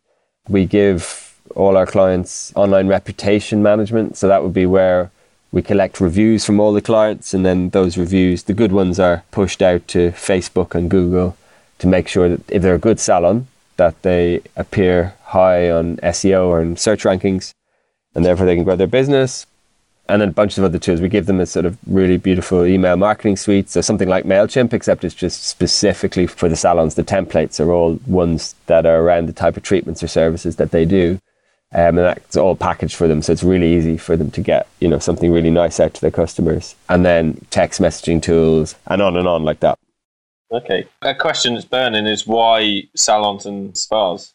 We 0.48 0.66
give 0.66 1.29
all 1.54 1.76
our 1.76 1.86
clients 1.86 2.52
online 2.54 2.88
reputation 2.88 3.62
management. 3.62 4.16
So 4.16 4.28
that 4.28 4.42
would 4.42 4.54
be 4.54 4.66
where 4.66 5.10
we 5.52 5.62
collect 5.62 6.00
reviews 6.00 6.44
from 6.44 6.60
all 6.60 6.72
the 6.72 6.80
clients, 6.80 7.34
and 7.34 7.44
then 7.44 7.70
those 7.70 7.98
reviews, 7.98 8.44
the 8.44 8.54
good 8.54 8.72
ones, 8.72 9.00
are 9.00 9.24
pushed 9.30 9.62
out 9.62 9.86
to 9.88 10.10
Facebook 10.12 10.74
and 10.74 10.88
Google 10.88 11.36
to 11.78 11.86
make 11.86 12.06
sure 12.06 12.28
that 12.28 12.50
if 12.50 12.62
they're 12.62 12.74
a 12.74 12.78
good 12.78 13.00
salon, 13.00 13.48
that 13.76 14.00
they 14.02 14.42
appear 14.56 15.14
high 15.24 15.70
on 15.70 15.96
SEO 15.98 16.46
or 16.46 16.60
in 16.60 16.76
search 16.76 17.02
rankings, 17.02 17.52
and 18.14 18.24
therefore 18.24 18.46
they 18.46 18.54
can 18.54 18.64
grow 18.64 18.76
their 18.76 18.86
business. 18.86 19.46
And 20.08 20.20
then 20.20 20.30
a 20.30 20.32
bunch 20.32 20.58
of 20.58 20.64
other 20.64 20.78
tools. 20.78 21.00
We 21.00 21.08
give 21.08 21.26
them 21.26 21.38
a 21.38 21.46
sort 21.46 21.66
of 21.66 21.78
really 21.86 22.16
beautiful 22.16 22.66
email 22.66 22.96
marketing 22.96 23.36
suite. 23.36 23.70
So 23.70 23.80
something 23.80 24.08
like 24.08 24.24
MailChimp, 24.24 24.72
except 24.72 25.04
it's 25.04 25.14
just 25.14 25.44
specifically 25.44 26.26
for 26.26 26.48
the 26.48 26.56
salons. 26.56 26.96
The 26.96 27.04
templates 27.04 27.64
are 27.64 27.70
all 27.70 28.00
ones 28.08 28.56
that 28.66 28.86
are 28.86 29.00
around 29.00 29.26
the 29.26 29.32
type 29.32 29.56
of 29.56 29.62
treatments 29.62 30.02
or 30.02 30.08
services 30.08 30.56
that 30.56 30.72
they 30.72 30.84
do. 30.84 31.20
Um, 31.72 31.98
and 31.98 31.98
that's 31.98 32.36
all 32.36 32.56
packaged 32.56 32.96
for 32.96 33.06
them, 33.06 33.22
so 33.22 33.32
it's 33.32 33.44
really 33.44 33.74
easy 33.74 33.96
for 33.96 34.16
them 34.16 34.30
to 34.32 34.40
get 34.40 34.66
you 34.80 34.88
know 34.88 34.98
something 34.98 35.30
really 35.30 35.50
nice 35.50 35.78
out 35.78 35.94
to 35.94 36.00
their 36.00 36.10
customers, 36.10 36.74
and 36.88 37.04
then 37.04 37.46
text 37.50 37.80
messaging 37.80 38.20
tools, 38.20 38.74
and 38.86 39.00
on 39.00 39.16
and 39.16 39.28
on 39.28 39.44
like 39.44 39.60
that. 39.60 39.78
Okay, 40.52 40.86
a 41.02 41.14
question 41.14 41.54
that's 41.54 41.64
burning 41.64 42.06
is 42.06 42.26
why 42.26 42.82
salons 42.96 43.46
and 43.46 43.76
spas. 43.76 44.34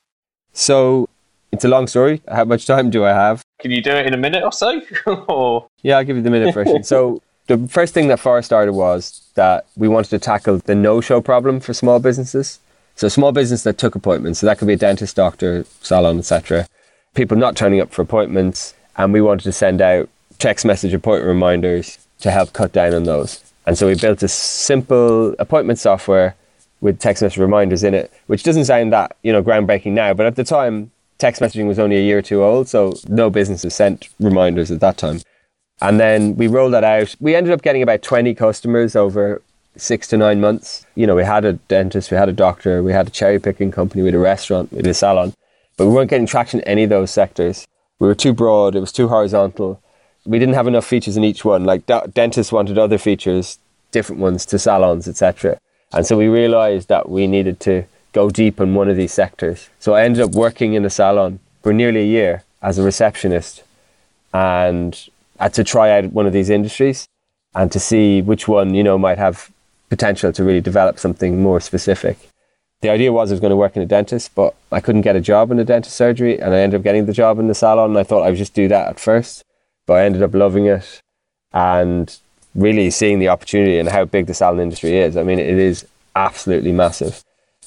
So 0.54 1.10
It's 1.51 1.65
a 1.65 1.68
long 1.68 1.88
story. 1.88 2.22
How 2.30 2.46
much 2.46 2.65
time 2.65 2.89
do 2.89 3.04
I 3.04 3.10
have? 3.10 3.42
Can 3.60 3.72
you 3.72 3.82
do 3.82 3.92
it 3.92 4.06
in 4.06 4.13
a 4.13 4.18
minute 4.18 4.44
or 4.44 4.51
so? 4.51 4.82
or 5.27 5.68
Yeah, 5.84 5.98
I'll 5.98 6.06
give 6.06 6.15
you 6.15 6.24
the 6.24 6.30
minute 6.30 6.54
version. 6.54 6.84
so 6.94 7.22
the 7.48 7.68
first 7.68 7.94
thing 7.94 8.08
that 8.08 8.20
Phorest 8.20 8.46
started 8.46 8.74
was 8.74 9.30
that 9.36 9.65
we 9.75 9.88
wanted 9.88 10.10
to 10.10 10.20
tackle 10.20 10.58
the 10.60 10.75
no-show 10.75 11.22
problem 11.22 11.60
for 11.60 11.74
small 11.74 12.00
businesses. 12.00 12.60
So 12.96 13.10
small 13.10 13.34
business 13.34 13.63
that 13.63 13.77
took 13.77 13.96
appointments. 13.96 14.39
So 14.39 14.46
that 14.48 14.58
could 14.58 14.68
be 14.68 14.74
a 14.74 14.77
dentist, 14.77 15.18
doctor, 15.18 15.65
salon, 15.82 16.18
etc. 16.20 16.68
People 17.15 17.38
not 17.38 17.55
turning 17.55 17.79
up 17.79 17.91
for 17.91 18.01
appointments, 18.01 18.74
and 18.98 19.12
we 19.12 19.22
wanted 19.22 19.45
to 19.45 19.51
send 19.51 19.81
out 19.81 20.10
text 20.38 20.65
message 20.65 20.93
appointment 20.93 21.27
reminders 21.27 21.98
to 22.19 22.29
help 22.29 22.53
cut 22.53 22.72
down 22.72 22.93
on 22.93 23.03
those. 23.03 23.41
And 23.65 23.77
so 23.77 23.88
we 23.88 23.95
built 23.95 24.22
a 24.22 24.27
simple 24.27 25.34
appointment 25.39 25.79
software 25.79 26.36
with 26.81 27.00
text 27.00 27.24
message 27.24 27.39
reminders 27.39 27.84
in 27.84 27.93
it, 27.93 28.12
which 28.27 28.43
doesn't 28.43 28.65
sound 28.65 28.93
that 28.93 29.15
you 29.24 29.31
know 29.31 29.41
groundbreaking 29.41 29.93
now, 29.93 30.13
but 30.13 30.25
at 30.25 30.36
the 30.36 30.43
time 30.43 30.91
text 31.17 31.41
messaging 31.41 31.67
was 31.67 31.79
only 31.79 31.98
a 31.98 32.01
year 32.01 32.19
or 32.19 32.22
two 32.22 32.43
old, 32.43 32.67
so 32.67 32.93
no 33.07 33.29
businesses 33.29 33.74
sent 33.74 34.10
reminders 34.19 34.69
at 34.69 34.81
that 34.81 34.98
time. 34.98 35.22
And 35.81 36.00
then 36.00 36.36
we 36.36 36.48
rolled 36.48 36.74
that 36.74 36.84
out. 36.84 37.15
We 37.19 37.36
ended 37.36 37.53
up 37.53 37.62
getting 37.62 37.81
about 37.81 38.01
20 38.01 38.34
customers 38.36 38.95
over 38.95 39.41
six 39.77 40.07
to 40.07 40.17
nine 40.17 40.39
months. 40.39 40.86
You 40.95 41.07
know, 41.07 41.15
we 41.15 41.24
had 41.24 41.45
a 41.45 41.53
dentist, 41.53 42.12
we 42.12 42.17
had 42.17 42.29
a 42.29 42.34
doctor, 42.34 42.81
we 42.84 42.93
had 42.93 43.07
a 43.07 43.12
cherry 43.12 43.39
picking 43.39 43.72
company, 43.72 44.01
we 44.01 44.07
had 44.07 44.15
a 44.15 44.19
restaurant, 44.19 44.72
we 44.72 44.77
had 44.77 44.88
a 44.88 44.93
salon, 44.93 45.34
but 45.77 45.86
we 45.88 45.94
weren't 45.94 46.10
getting 46.10 46.25
traction 46.25 46.60
in 46.60 46.67
any 46.67 46.84
of 46.84 46.89
those 46.89 47.12
sectors. 47.12 47.67
We 48.00 48.08
were 48.08 48.15
too 48.15 48.34
broad, 48.34 48.75
it 48.75 48.79
was 48.79 48.91
too 48.91 49.08
horizontal. 49.08 49.82
We 50.25 50.39
didn't 50.39 50.55
have 50.55 50.67
enough 50.67 50.86
features 50.86 51.17
in 51.17 51.24
each 51.24 51.46
one. 51.46 51.65
Like 51.65 51.86
dentists 51.86 52.51
wanted 52.51 52.77
other 52.77 52.98
features, 52.98 53.60
different 53.91 54.22
ones 54.22 54.46
to 54.48 54.60
salons, 54.60 55.08
etc. 55.08 55.60
And 55.94 56.05
so 56.05 56.17
we 56.17 56.27
realized 56.27 56.88
that 56.88 57.10
we 57.10 57.27
needed 57.27 57.60
to 57.62 57.86
go 58.12 58.29
deep 58.29 58.60
in 58.60 58.74
one 58.74 58.89
of 58.89 58.98
these 58.98 59.13
sectors. 59.13 59.70
So 59.79 59.94
I 59.94 60.03
ended 60.03 60.24
up 60.24 60.32
working 60.32 60.74
in 60.74 60.86
a 60.86 60.89
salon 60.89 61.39
for 61.62 61.74
nearly 61.74 62.01
a 62.01 62.05
year 62.05 62.44
as 62.62 62.77
a 62.77 62.84
receptionist 62.84 63.63
and 64.34 65.10
had 65.39 65.53
to 65.53 65.63
try 65.63 65.91
out 65.91 66.12
one 66.12 66.25
of 66.25 66.34
these 66.34 66.50
industries 66.50 67.08
and 67.53 67.72
to 67.72 67.79
see 67.79 68.22
which 68.22 68.48
one, 68.48 68.74
you 68.74 68.84
know, 68.84 68.98
might 68.98 69.17
have 69.17 69.51
potential 69.89 70.34
to 70.34 70.44
really 70.44 70.62
develop 70.62 70.98
something 70.98 71.41
more 71.41 71.60
specific. 71.60 72.17
The 72.86 72.92
idea 72.92 73.12
was 73.12 73.32
I 73.32 73.34
was 73.34 73.39
going 73.39 73.50
to 73.50 73.58
work 73.58 73.75
in 73.75 73.82
a 73.82 73.88
dentist, 73.88 74.36
but 74.36 74.54
I 74.72 74.80
couldn't 74.80 75.01
get 75.01 75.15
a 75.15 75.20
job 75.20 75.50
in 75.50 75.58
a 75.58 75.63
dentist 75.63 75.96
surgery 75.96 76.39
and 76.39 76.54
I 76.54 76.60
ended 76.60 76.80
up 76.80 76.84
getting 76.84 77.08
the 77.08 77.13
job 77.13 77.39
in 77.39 77.48
the 77.48 77.56
salon 77.56 77.89
and 77.89 77.98
I 77.98 78.04
thought 78.04 78.22
I 78.22 78.30
would 78.30 78.38
just 78.38 78.54
do 78.54 78.68
that 78.68 78.88
at 78.88 79.00
first, 79.00 79.44
but 79.88 79.94
I 79.96 80.06
ended 80.06 80.22
up 80.22 80.36
loving 80.36 80.68
it 80.68 81.01
and 81.51 82.15
really 82.54 82.92
seeing 82.92 83.18
the 83.18 83.30
opportunity 83.30 83.80
and 83.80 83.89
how 83.89 84.06
big 84.06 84.27
the 84.27 84.36
salon 84.36 84.60
industry 84.60 85.00
is. 85.00 85.18
I 85.18 85.24
mean, 85.24 85.39
it 85.39 85.58
is 85.58 85.88
absolutely 86.15 86.74
massive 86.74 87.24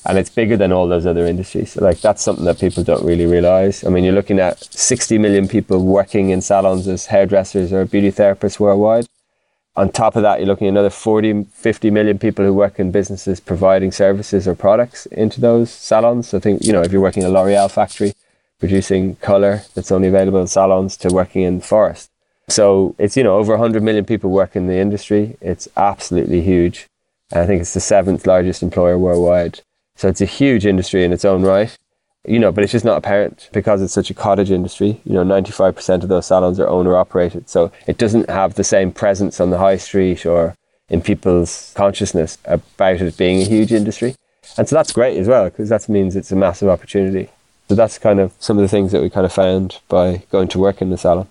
and 0.07 0.19
it's 0.19 0.31
bigger 0.31 0.57
than 0.57 0.71
all 0.71 0.87
those 0.87 1.05
other 1.05 1.27
industries. 1.27 1.73
So, 1.73 1.85
like 1.85 2.01
that's 2.01 2.23
something 2.23 2.45
that 2.45 2.61
people 2.61 2.85
don't 2.85 3.05
really 3.05 3.27
realize. 3.27 3.83
I 3.83 3.89
mean, 3.89 4.05
you're 4.05 4.15
looking 4.15 4.39
at 4.39 4.73
60 4.73 5.19
million 5.19 5.49
people 5.49 5.85
working 5.85 6.31
in 6.31 6.41
salons 6.41 6.87
as 6.87 7.07
hairdressers 7.07 7.73
or 7.73 7.85
beauty 7.87 8.13
therapists 8.13 8.61
worldwide. 8.61 9.09
On 9.79 9.89
top 9.89 10.17
of 10.17 10.23
that, 10.23 10.41
you're 10.41 10.49
looking 10.49 10.67
at 10.67 10.71
another 10.71 10.91
40, 10.91 11.45
50 11.45 11.91
million 11.93 12.19
people 12.19 12.45
who 12.45 12.53
work 12.53 12.81
in 12.81 12.91
businesses 12.91 13.39
providing 13.39 13.93
services 13.93 14.49
or 14.49 14.57
products 14.57 15.07
into 15.07 15.41
those 15.41 15.71
salons. 15.71 16.29
So, 16.29 16.41
think 16.41 16.65
you 16.65 16.73
know 16.73 16.83
if 16.83 16.91
you're 16.91 17.01
working 17.01 17.23
in 17.23 17.29
a 17.29 17.33
L'Oreal 17.33 17.71
factory 17.71 18.13
producing 18.59 19.15
color 19.17 19.63
that's 19.75 19.93
only 19.93 20.09
available 20.09 20.41
in 20.41 20.49
salons 20.49 20.97
to 20.97 21.15
working 21.15 21.43
in 21.43 21.61
Phorest. 21.61 22.09
So 22.49 22.97
it's 22.99 23.17
you 23.17 23.23
know 23.23 23.39
over 23.39 23.53
100 23.53 23.81
million 23.85 24.05
people 24.05 24.31
work 24.31 24.57
in 24.57 24.67
the 24.67 24.79
industry. 24.79 25.37
It's 25.41 25.69
absolutely 25.77 26.41
huge. 26.41 26.89
And 27.31 27.43
I 27.43 27.47
think 27.47 27.61
it's 27.61 27.75
the 27.75 27.81
seventh 27.81 28.27
largest 28.27 28.65
employer 28.65 28.99
worldwide. 28.99 29.61
So 29.95 30.09
it's 30.09 30.21
a 30.21 30.27
huge 30.27 30.67
industry 30.67 31.05
in 31.05 31.13
its 31.13 31.25
own 31.25 31.43
right, 31.43 31.79
you 32.29 32.39
know, 32.39 32.53
but 32.53 32.63
it's 32.63 32.73
just 32.73 32.85
not 32.85 32.99
apparent 32.99 33.49
because 33.53 33.81
it's 33.83 33.93
such 33.93 34.11
a 34.11 34.15
cottage 34.15 34.51
industry. 34.51 35.01
You 35.05 35.15
know, 35.15 35.25
95% 35.25 36.03
of 36.03 36.09
those 36.09 36.27
salons 36.27 36.61
are 36.61 36.69
owner 36.69 36.97
operated. 36.97 37.49
So 37.49 37.73
it 37.87 37.99
doesn't 37.99 38.29
have 38.29 38.55
the 38.55 38.65
same 38.65 38.93
presence 38.93 39.41
on 39.41 39.51
the 39.51 39.59
high 39.59 39.77
street 39.79 40.27
or 40.27 40.55
in 40.89 41.01
people's 41.01 41.73
consciousness 41.77 42.39
about 42.45 43.01
it 43.01 43.17
being 43.17 43.41
a 43.41 43.45
huge 43.45 43.73
industry. 43.73 44.15
And 44.57 44.69
so 44.69 44.77
that's 44.77 44.93
great 44.93 45.19
as 45.19 45.29
well 45.29 45.45
because 45.45 45.69
that 45.69 45.89
means 45.89 46.17
it's 46.17 46.33
a 46.33 46.37
massive 46.37 46.69
opportunity. 46.69 47.31
So 47.69 47.75
that's 47.75 47.99
kind 47.99 48.19
of 48.19 48.33
some 48.39 48.57
of 48.59 48.63
the 48.63 48.69
things 48.69 48.93
that 48.93 49.03
we 49.03 49.11
kind 49.11 49.27
of 49.27 49.33
found 49.33 49.81
by 49.89 50.23
going 50.31 50.49
to 50.49 50.59
work 50.59 50.81
in 50.81 50.91
the 50.91 50.99
salon. 50.99 51.29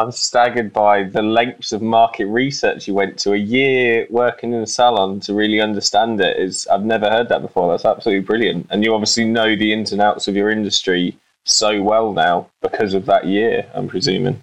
I'm 0.00 0.12
staggered 0.12 0.72
by 0.72 1.02
the 1.02 1.20
lengths 1.20 1.72
of 1.72 1.82
market 1.82 2.24
research 2.24 2.88
you 2.88 2.94
went 2.94 3.18
to. 3.18 3.34
A 3.34 3.36
year 3.36 4.06
working 4.08 4.54
in 4.54 4.62
a 4.62 4.66
salon 4.66 5.20
to 5.20 5.34
really 5.34 5.60
understand 5.60 6.22
it 6.22 6.38
is 6.38 6.66
I've 6.68 6.86
never 6.86 7.10
heard 7.10 7.28
that 7.28 7.42
before. 7.42 7.70
That's 7.70 7.84
absolutely 7.84 8.24
brilliant. 8.24 8.66
And 8.70 8.82
you 8.82 8.94
obviously 8.94 9.26
know 9.26 9.54
the 9.54 9.74
ins 9.74 9.92
and 9.92 10.00
outs 10.00 10.26
of 10.26 10.34
your 10.34 10.48
industry 10.48 11.18
so 11.44 11.82
well 11.82 12.14
now 12.14 12.48
because 12.62 12.94
of 12.94 13.04
that 13.06 13.26
year, 13.26 13.66
I'm 13.74 13.88
presuming. 13.88 14.42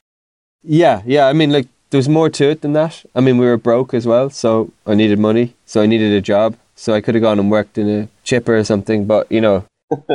Yeah, 0.62 1.02
yeah. 1.08 1.26
I 1.26 1.34
mean, 1.34 1.52
like, 1.52 1.68
there's 1.90 2.08
more 2.08 2.30
to 2.30 2.52
it 2.52 2.62
than 2.62 2.74
that. 2.74 3.04
I 3.16 3.22
mean, 3.22 3.40
we 3.40 3.48
were 3.48 3.58
broke 3.58 3.96
as 3.96 4.06
well, 4.06 4.30
so 4.30 4.72
I 4.86 4.94
needed 4.94 5.18
money, 5.18 5.56
so 5.66 5.82
I 5.82 5.88
needed 5.88 6.14
a 6.14 6.22
job. 6.22 6.56
So 6.76 6.94
I 6.94 7.02
could 7.02 7.16
have 7.16 7.24
gone 7.24 7.40
and 7.40 7.50
worked 7.50 7.80
in 7.80 7.90
a 7.90 8.10
chipper 8.24 8.56
or 8.56 8.64
something, 8.64 9.06
but 9.06 9.32
you 9.32 9.42
know, 9.42 9.66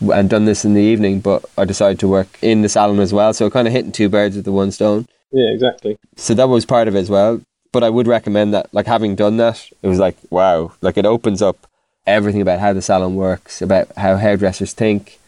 and 0.00 0.28
done 0.28 0.44
this 0.44 0.64
in 0.64 0.74
the 0.74 0.80
evening, 0.80 1.20
but 1.20 1.44
I 1.56 1.64
decided 1.64 1.98
to 2.00 2.08
work 2.08 2.38
in 2.42 2.62
the 2.62 2.68
salon 2.68 2.98
as 3.00 3.12
well. 3.12 3.32
So 3.32 3.50
kind 3.50 3.68
of 3.68 3.72
hitting 3.72 3.92
two 3.92 4.08
birds 4.08 4.36
with 4.36 4.44
the 4.44 4.52
one 4.52 4.72
stone. 4.72 5.06
Yeah, 5.30 5.52
exactly. 5.52 5.98
So 6.16 6.34
that 6.34 6.48
was 6.48 6.66
part 6.66 6.88
of 6.88 6.96
it 6.96 7.00
as 7.00 7.10
well. 7.10 7.40
But 7.72 7.82
I 7.82 7.88
would 7.88 8.06
recommend 8.06 8.52
that, 8.52 8.72
like 8.74 8.86
having 8.86 9.14
done 9.14 9.38
that, 9.38 9.66
it 9.80 9.88
was 9.88 9.98
like, 9.98 10.16
wow, 10.28 10.72
like 10.82 10.98
it 10.98 11.06
opens 11.06 11.40
up 11.40 11.66
everything 12.06 12.42
about 12.42 12.58
how 12.58 12.72
the 12.72 12.82
salon 12.82 13.14
works, 13.14 13.62
about 13.62 13.90
how 13.96 14.16
hairdressers 14.16 14.74
think, 14.74 15.18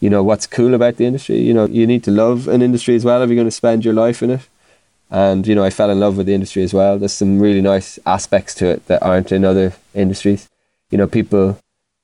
you 0.00 0.10
know, 0.10 0.22
what's 0.22 0.46
cool 0.46 0.74
about 0.74 0.96
the 0.96 1.06
industry. 1.06 1.38
You 1.38 1.54
know, 1.54 1.64
you 1.66 1.86
need 1.86 2.04
to 2.04 2.10
love 2.10 2.48
an 2.48 2.60
industry 2.60 2.96
as 2.96 3.04
well 3.04 3.22
if 3.22 3.30
you're 3.30 3.36
going 3.36 3.46
to 3.46 3.50
spend 3.50 3.84
your 3.84 3.94
life 3.94 4.22
in 4.22 4.30
it. 4.30 4.46
And, 5.08 5.46
you 5.46 5.54
know, 5.54 5.64
I 5.64 5.70
fell 5.70 5.88
in 5.88 6.00
love 6.00 6.16
with 6.16 6.26
the 6.26 6.34
industry 6.34 6.64
as 6.64 6.74
well. 6.74 6.98
There's 6.98 7.12
some 7.12 7.38
really 7.38 7.62
nice 7.62 7.98
aspects 8.04 8.54
to 8.56 8.66
it 8.66 8.86
that 8.88 9.02
aren't 9.02 9.32
in 9.32 9.44
other 9.44 9.72
industries. 9.94 10.48
You 10.90 10.98
know, 10.98 11.06
people 11.06 11.58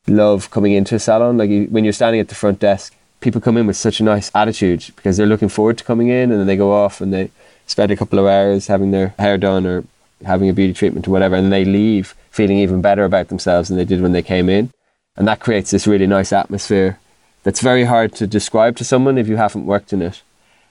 love 0.07 0.51
coming 0.51 0.73
into 0.73 0.95
a 0.95 0.99
salon. 0.99 1.39
Like 1.39 1.51
you, 1.51 1.65
when 1.67 1.85
you're 1.85 1.93
standing 1.93 2.21
at 2.21 2.29
the 2.29 2.35
front 2.35 2.59
desk, 2.59 2.95
people 3.21 3.41
come 3.41 3.57
in 3.57 3.67
with 3.67 3.77
such 3.77 4.01
a 4.01 4.05
nice 4.05 4.31
attitude 4.35 4.91
because 4.97 5.17
they're 5.17 5.27
looking 5.27 5.49
forward 5.49 5.79
to 5.79 5.85
coming 5.85 6.09
in, 6.09 6.31
and 6.31 6.41
then 6.41 6.47
they 6.47 6.57
go 6.57 6.73
off 6.73 7.01
and 7.01 7.13
they 7.13 7.31
spend 7.67 7.91
a 7.91 7.97
couple 7.97 8.19
of 8.19 8.27
hours 8.27 8.67
having 8.67 8.91
their 8.91 9.15
hair 9.19 9.39
done 9.39 9.67
or 9.67 9.85
having 10.25 10.49
a 10.49 10.53
beauty 10.53 10.73
treatment 10.73 11.09
or 11.09 11.11
whatever, 11.11 11.37
and 11.37 11.53
they 11.53 11.65
leave 11.65 12.15
feeling 12.31 12.59
even 12.59 12.81
better 12.81 13.05
about 13.05 13.29
themselves 13.29 13.69
than 13.69 13.77
they 13.77 13.85
did 13.85 14.01
when 14.01 14.13
they 14.13 14.23
came 14.23 14.49
in, 14.49 14.71
and 15.17 15.27
that 15.29 15.41
creates 15.41 15.71
this 15.71 15.87
really 15.87 16.07
nice 16.07 16.33
atmosphere 16.33 16.99
that's 17.43 17.61
very 17.61 17.85
hard 17.85 18.15
to 18.15 18.27
describe 18.27 18.77
to 18.77 18.85
someone 18.85 19.19
if 19.19 19.29
you 19.29 19.37
haven't 19.37 19.67
worked 19.67 19.93
in 19.93 20.03
it. 20.03 20.23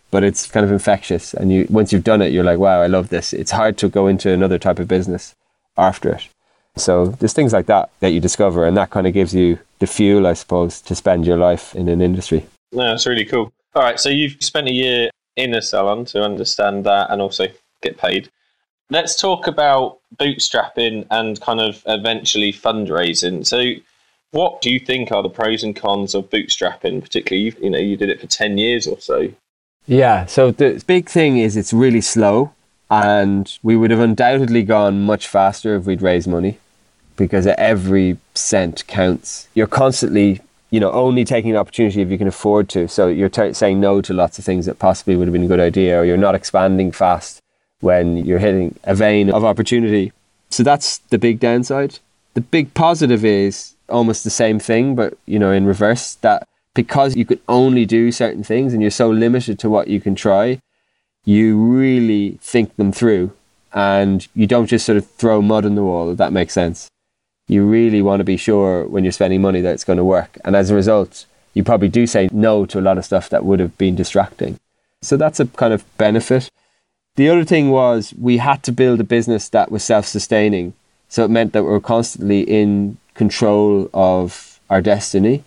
But 0.09 0.23
it's 0.23 0.47
kind 0.47 0.65
of 0.65 0.71
infectious, 0.71 1.33
and 1.33 1.51
you 1.51 1.67
once 1.69 1.93
you've 1.93 2.03
done 2.03 2.21
it, 2.21 2.33
you're 2.33 2.43
like, 2.43 2.59
"Wow, 2.59 2.81
I 2.81 2.87
love 2.87 3.09
this." 3.09 3.31
It's 3.31 3.51
hard 3.51 3.77
to 3.77 3.87
go 3.87 4.07
into 4.07 4.29
another 4.29 4.59
type 4.59 4.79
of 4.79 4.87
business 4.87 5.33
after 5.77 6.11
it. 6.11 6.27
So 6.77 7.07
there's 7.07 7.33
things 7.33 7.53
like 7.53 7.65
that 7.65 7.89
that 7.99 8.11
you 8.11 8.19
discover, 8.19 8.65
and 8.65 8.75
that 8.77 8.89
kind 8.89 9.07
of 9.07 9.13
gives 9.13 9.33
you 9.33 9.59
the 9.79 9.87
fuel, 9.87 10.25
I 10.25 10.33
suppose, 10.33 10.81
to 10.81 10.95
spend 10.95 11.25
your 11.25 11.37
life 11.37 11.75
in 11.75 11.89
an 11.89 12.01
industry. 12.01 12.45
No, 12.71 12.83
that's 12.83 13.05
really 13.05 13.25
cool. 13.25 13.51
All 13.75 13.83
right, 13.83 13.99
so 13.99 14.09
you've 14.09 14.41
spent 14.41 14.67
a 14.67 14.73
year 14.73 15.09
in 15.35 15.53
a 15.53 15.61
salon 15.61 16.05
to 16.05 16.23
understand 16.23 16.85
that 16.85 17.09
and 17.09 17.21
also 17.21 17.47
get 17.81 17.97
paid. 17.97 18.29
Let's 18.89 19.15
talk 19.15 19.47
about 19.47 19.99
bootstrapping 20.17 21.07
and 21.09 21.39
kind 21.39 21.61
of 21.61 21.81
eventually 21.85 22.51
fundraising. 22.51 23.45
So, 23.45 23.81
what 24.31 24.61
do 24.61 24.69
you 24.69 24.79
think 24.79 25.11
are 25.11 25.23
the 25.23 25.29
pros 25.29 25.63
and 25.63 25.75
cons 25.75 26.15
of 26.15 26.29
bootstrapping? 26.29 27.01
Particularly, 27.01 27.55
you 27.61 27.69
know, 27.69 27.77
you 27.77 27.97
did 27.97 28.09
it 28.09 28.19
for 28.19 28.27
ten 28.27 28.57
years 28.57 28.87
or 28.87 28.99
so. 28.99 29.29
Yeah. 29.87 30.25
So 30.25 30.51
the 30.51 30.83
big 30.85 31.09
thing 31.09 31.37
is 31.37 31.57
it's 31.57 31.73
really 31.73 32.01
slow 32.01 32.53
and 32.91 33.57
we 33.63 33.77
would 33.77 33.89
have 33.89 34.01
undoubtedly 34.01 34.63
gone 34.63 35.01
much 35.01 35.25
faster 35.25 35.75
if 35.77 35.85
we'd 35.85 36.01
raised 36.01 36.27
money 36.27 36.59
because 37.15 37.47
every 37.47 38.17
cent 38.35 38.85
counts. 38.87 39.47
You're 39.53 39.65
constantly, 39.65 40.41
you 40.71 40.81
know, 40.81 40.91
only 40.91 41.23
taking 41.23 41.51
an 41.51 41.57
opportunity 41.57 42.01
if 42.01 42.09
you 42.09 42.17
can 42.17 42.27
afford 42.27 42.67
to. 42.69 42.89
So 42.89 43.07
you're 43.07 43.29
t- 43.29 43.53
saying 43.53 43.79
no 43.79 44.01
to 44.01 44.13
lots 44.13 44.37
of 44.39 44.45
things 44.45 44.65
that 44.65 44.77
possibly 44.77 45.15
would 45.15 45.27
have 45.27 45.33
been 45.33 45.45
a 45.45 45.47
good 45.47 45.61
idea, 45.61 45.99
or 45.99 46.03
you're 46.03 46.17
not 46.17 46.35
expanding 46.35 46.91
fast 46.91 47.39
when 47.79 48.17
you're 48.17 48.39
hitting 48.39 48.77
a 48.83 48.93
vein 48.93 49.31
of 49.31 49.45
opportunity. 49.45 50.11
So 50.49 50.61
that's 50.61 50.97
the 50.97 51.17
big 51.17 51.39
downside. 51.39 51.99
The 52.33 52.41
big 52.41 52.73
positive 52.73 53.23
is 53.23 53.73
almost 53.87 54.25
the 54.25 54.29
same 54.29 54.59
thing, 54.59 54.95
but 54.95 55.17
you 55.25 55.39
know, 55.39 55.51
in 55.51 55.65
reverse, 55.65 56.15
that 56.15 56.45
because 56.73 57.15
you 57.15 57.23
could 57.23 57.39
only 57.47 57.85
do 57.85 58.11
certain 58.11 58.43
things 58.43 58.73
and 58.73 58.81
you're 58.81 58.91
so 58.91 59.09
limited 59.09 59.59
to 59.59 59.69
what 59.69 59.87
you 59.87 60.01
can 60.01 60.15
try, 60.15 60.59
you 61.25 61.57
really 61.57 62.39
think 62.41 62.75
them 62.75 62.91
through 62.91 63.31
and 63.73 64.27
you 64.33 64.47
don't 64.47 64.67
just 64.67 64.85
sort 64.85 64.97
of 64.97 65.09
throw 65.11 65.41
mud 65.41 65.65
in 65.65 65.75
the 65.75 65.83
wall, 65.83 66.11
if 66.11 66.17
that 66.17 66.33
makes 66.33 66.53
sense. 66.53 66.89
You 67.47 67.65
really 67.65 68.01
want 68.01 68.19
to 68.19 68.23
be 68.23 68.37
sure 68.37 68.87
when 68.87 69.03
you're 69.03 69.11
spending 69.11 69.41
money 69.41 69.61
that 69.61 69.73
it's 69.73 69.83
going 69.83 69.97
to 69.97 70.03
work. 70.03 70.37
And 70.43 70.55
as 70.55 70.69
a 70.69 70.75
result, 70.75 71.25
you 71.53 71.63
probably 71.63 71.89
do 71.89 72.07
say 72.07 72.29
no 72.31 72.65
to 72.65 72.79
a 72.79 72.81
lot 72.81 72.97
of 72.97 73.05
stuff 73.05 73.29
that 73.29 73.45
would 73.45 73.59
have 73.59 73.77
been 73.77 73.95
distracting. 73.95 74.59
So 75.01 75.17
that's 75.17 75.39
a 75.39 75.47
kind 75.47 75.73
of 75.73 75.85
benefit. 75.97 76.49
The 77.15 77.29
other 77.29 77.43
thing 77.43 77.71
was 77.71 78.13
we 78.19 78.37
had 78.37 78.63
to 78.63 78.71
build 78.71 78.99
a 78.99 79.03
business 79.03 79.49
that 79.49 79.71
was 79.71 79.83
self 79.83 80.05
sustaining. 80.05 80.73
So 81.09 81.25
it 81.25 81.31
meant 81.31 81.51
that 81.53 81.63
we 81.63 81.69
were 81.69 81.81
constantly 81.81 82.41
in 82.41 82.97
control 83.15 83.89
of 83.93 84.59
our 84.69 84.81
destiny. 84.81 85.43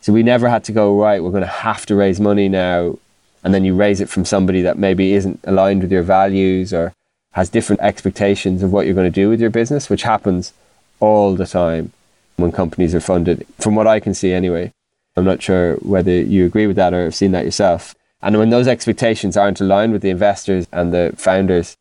So 0.00 0.12
we 0.12 0.22
never 0.22 0.48
had 0.48 0.64
to 0.64 0.72
go, 0.72 0.98
right, 0.98 1.22
we're 1.22 1.30
going 1.30 1.42
to 1.42 1.48
have 1.48 1.84
to 1.86 1.94
raise 1.94 2.18
money 2.18 2.48
now. 2.48 2.98
And 3.42 3.52
then 3.52 3.64
you 3.64 3.74
raise 3.74 4.00
it 4.00 4.08
from 4.08 4.24
somebody 4.24 4.62
that 4.62 4.78
maybe 4.78 5.14
isn't 5.14 5.40
aligned 5.44 5.82
with 5.82 5.92
your 5.92 6.02
values 6.02 6.72
or 6.72 6.94
has 7.32 7.48
different 7.48 7.82
expectations 7.82 8.62
of 8.62 8.72
what 8.72 8.86
you're 8.86 8.94
going 8.94 9.10
to 9.10 9.20
do 9.20 9.28
with 9.28 9.40
your 9.40 9.50
business, 9.50 9.90
which 9.90 10.02
happens 10.02 10.52
all 11.00 11.34
the 11.34 11.46
time 11.46 11.92
when 12.36 12.52
companies 12.52 12.94
are 12.94 13.00
funded, 13.00 13.46
from 13.58 13.74
what 13.74 13.86
I 13.86 14.00
can 14.00 14.14
see 14.14 14.32
anyway. 14.32 14.72
I'm 15.16 15.24
not 15.24 15.42
sure 15.42 15.74
whether 15.76 16.10
you 16.10 16.46
agree 16.46 16.66
with 16.66 16.76
that 16.76 16.94
or 16.94 17.04
have 17.04 17.14
seen 17.14 17.32
that 17.32 17.44
yourself. 17.44 17.94
And 18.22 18.38
when 18.38 18.50
those 18.50 18.68
expectations 18.68 19.36
aren't 19.36 19.60
aligned 19.60 19.92
with 19.92 20.02
the 20.02 20.10
investors 20.10 20.66
and 20.72 20.92
the 20.92 21.12
founders, 21.16 21.76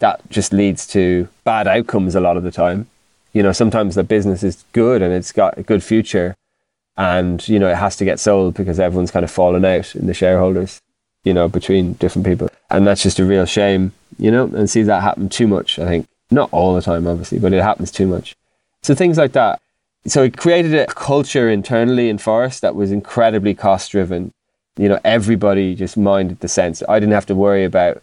that 0.00 0.28
just 0.30 0.52
leads 0.52 0.86
to 0.88 1.28
bad 1.44 1.68
outcomes 1.68 2.14
a 2.14 2.20
lot 2.20 2.36
of 2.36 2.42
the 2.42 2.50
time. 2.50 2.88
You 3.32 3.42
know, 3.42 3.52
sometimes 3.52 3.94
the 3.94 4.02
business 4.02 4.42
is 4.42 4.64
good 4.72 5.02
and 5.02 5.12
it's 5.14 5.32
got 5.32 5.56
a 5.56 5.62
good 5.62 5.84
future 5.84 6.34
and, 6.96 7.46
you 7.48 7.58
know, 7.58 7.68
it 7.68 7.76
has 7.76 7.96
to 7.96 8.04
get 8.04 8.18
sold 8.18 8.54
because 8.54 8.80
everyone's 8.80 9.10
kind 9.10 9.24
of 9.24 9.30
fallen 9.30 9.64
out 9.64 9.94
in 9.94 10.06
the 10.06 10.14
shareholders, 10.14 10.80
you 11.26 11.34
know, 11.34 11.48
between 11.48 11.94
different 11.94 12.24
people. 12.24 12.48
And 12.70 12.86
that's 12.86 13.02
just 13.02 13.18
a 13.18 13.24
real 13.24 13.46
shame, 13.46 13.92
you 14.16 14.30
know, 14.30 14.44
and 14.44 14.70
see 14.70 14.82
that 14.84 15.02
happen 15.02 15.28
too 15.28 15.48
much, 15.48 15.76
I 15.78 15.84
think. 15.84 16.06
Not 16.30 16.48
all 16.52 16.74
the 16.74 16.80
time, 16.80 17.06
obviously, 17.06 17.40
but 17.40 17.52
it 17.52 17.62
happens 17.62 17.90
too 17.90 18.06
much. 18.06 18.36
So 18.82 18.94
things 18.94 19.18
like 19.18 19.32
that. 19.32 19.60
So 20.06 20.22
it 20.22 20.36
created 20.36 20.72
a 20.74 20.86
culture 20.86 21.50
internally 21.50 22.08
in 22.08 22.18
Phorest 22.18 22.60
that 22.60 22.76
was 22.76 22.92
incredibly 22.92 23.54
cost 23.54 23.90
driven. 23.90 24.32
You 24.76 24.88
know, 24.88 25.00
everybody 25.04 25.74
just 25.74 25.96
minded 25.96 26.38
the 26.40 26.48
sense. 26.48 26.80
I 26.88 27.00
didn't 27.00 27.14
have 27.14 27.26
to 27.26 27.34
worry 27.34 27.64
about 27.64 28.02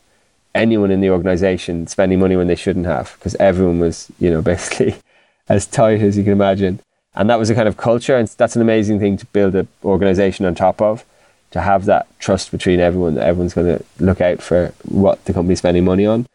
anyone 0.53 0.91
in 0.91 0.99
the 0.99 1.09
organization 1.09 1.87
spending 1.87 2.19
money 2.19 2.35
when 2.35 2.47
they 2.47 2.55
shouldn't 2.55 2.85
have 2.85 3.15
because 3.17 3.35
everyone 3.35 3.79
was, 3.79 4.11
you 4.19 4.29
know, 4.31 4.41
basically 4.53 4.95
as 5.47 5.65
tight 5.65 6.01
as 6.01 6.17
you 6.17 6.25
can 6.25 6.33
imagine. 6.33 6.81
And 7.15 7.29
that 7.29 7.39
was 7.39 7.49
a 7.49 7.55
kind 7.55 7.69
of 7.69 7.77
culture. 7.77 8.17
And 8.17 8.27
that's 8.27 8.57
an 8.57 8.61
amazing 8.61 8.99
thing 8.99 9.15
to 9.15 9.25
build 9.27 9.55
an 9.55 9.69
organization 9.85 10.45
on 10.45 10.55
top 10.55 10.81
of, 10.81 11.05
to 11.53 11.62
have 11.62 11.86
that 11.86 12.07
trust 12.19 12.51
between 12.51 12.79
everyone 12.79 13.15
that 13.15 13.25
everyone's 13.25 13.53
going 13.53 13.77
to 13.77 13.86
look 14.00 14.19
out 14.19 14.41
for 14.41 14.74
what 14.83 15.24
the 15.25 15.33
company's 15.33 15.60
spending 15.60 15.86
money 15.86 16.05
on. 16.05 16.27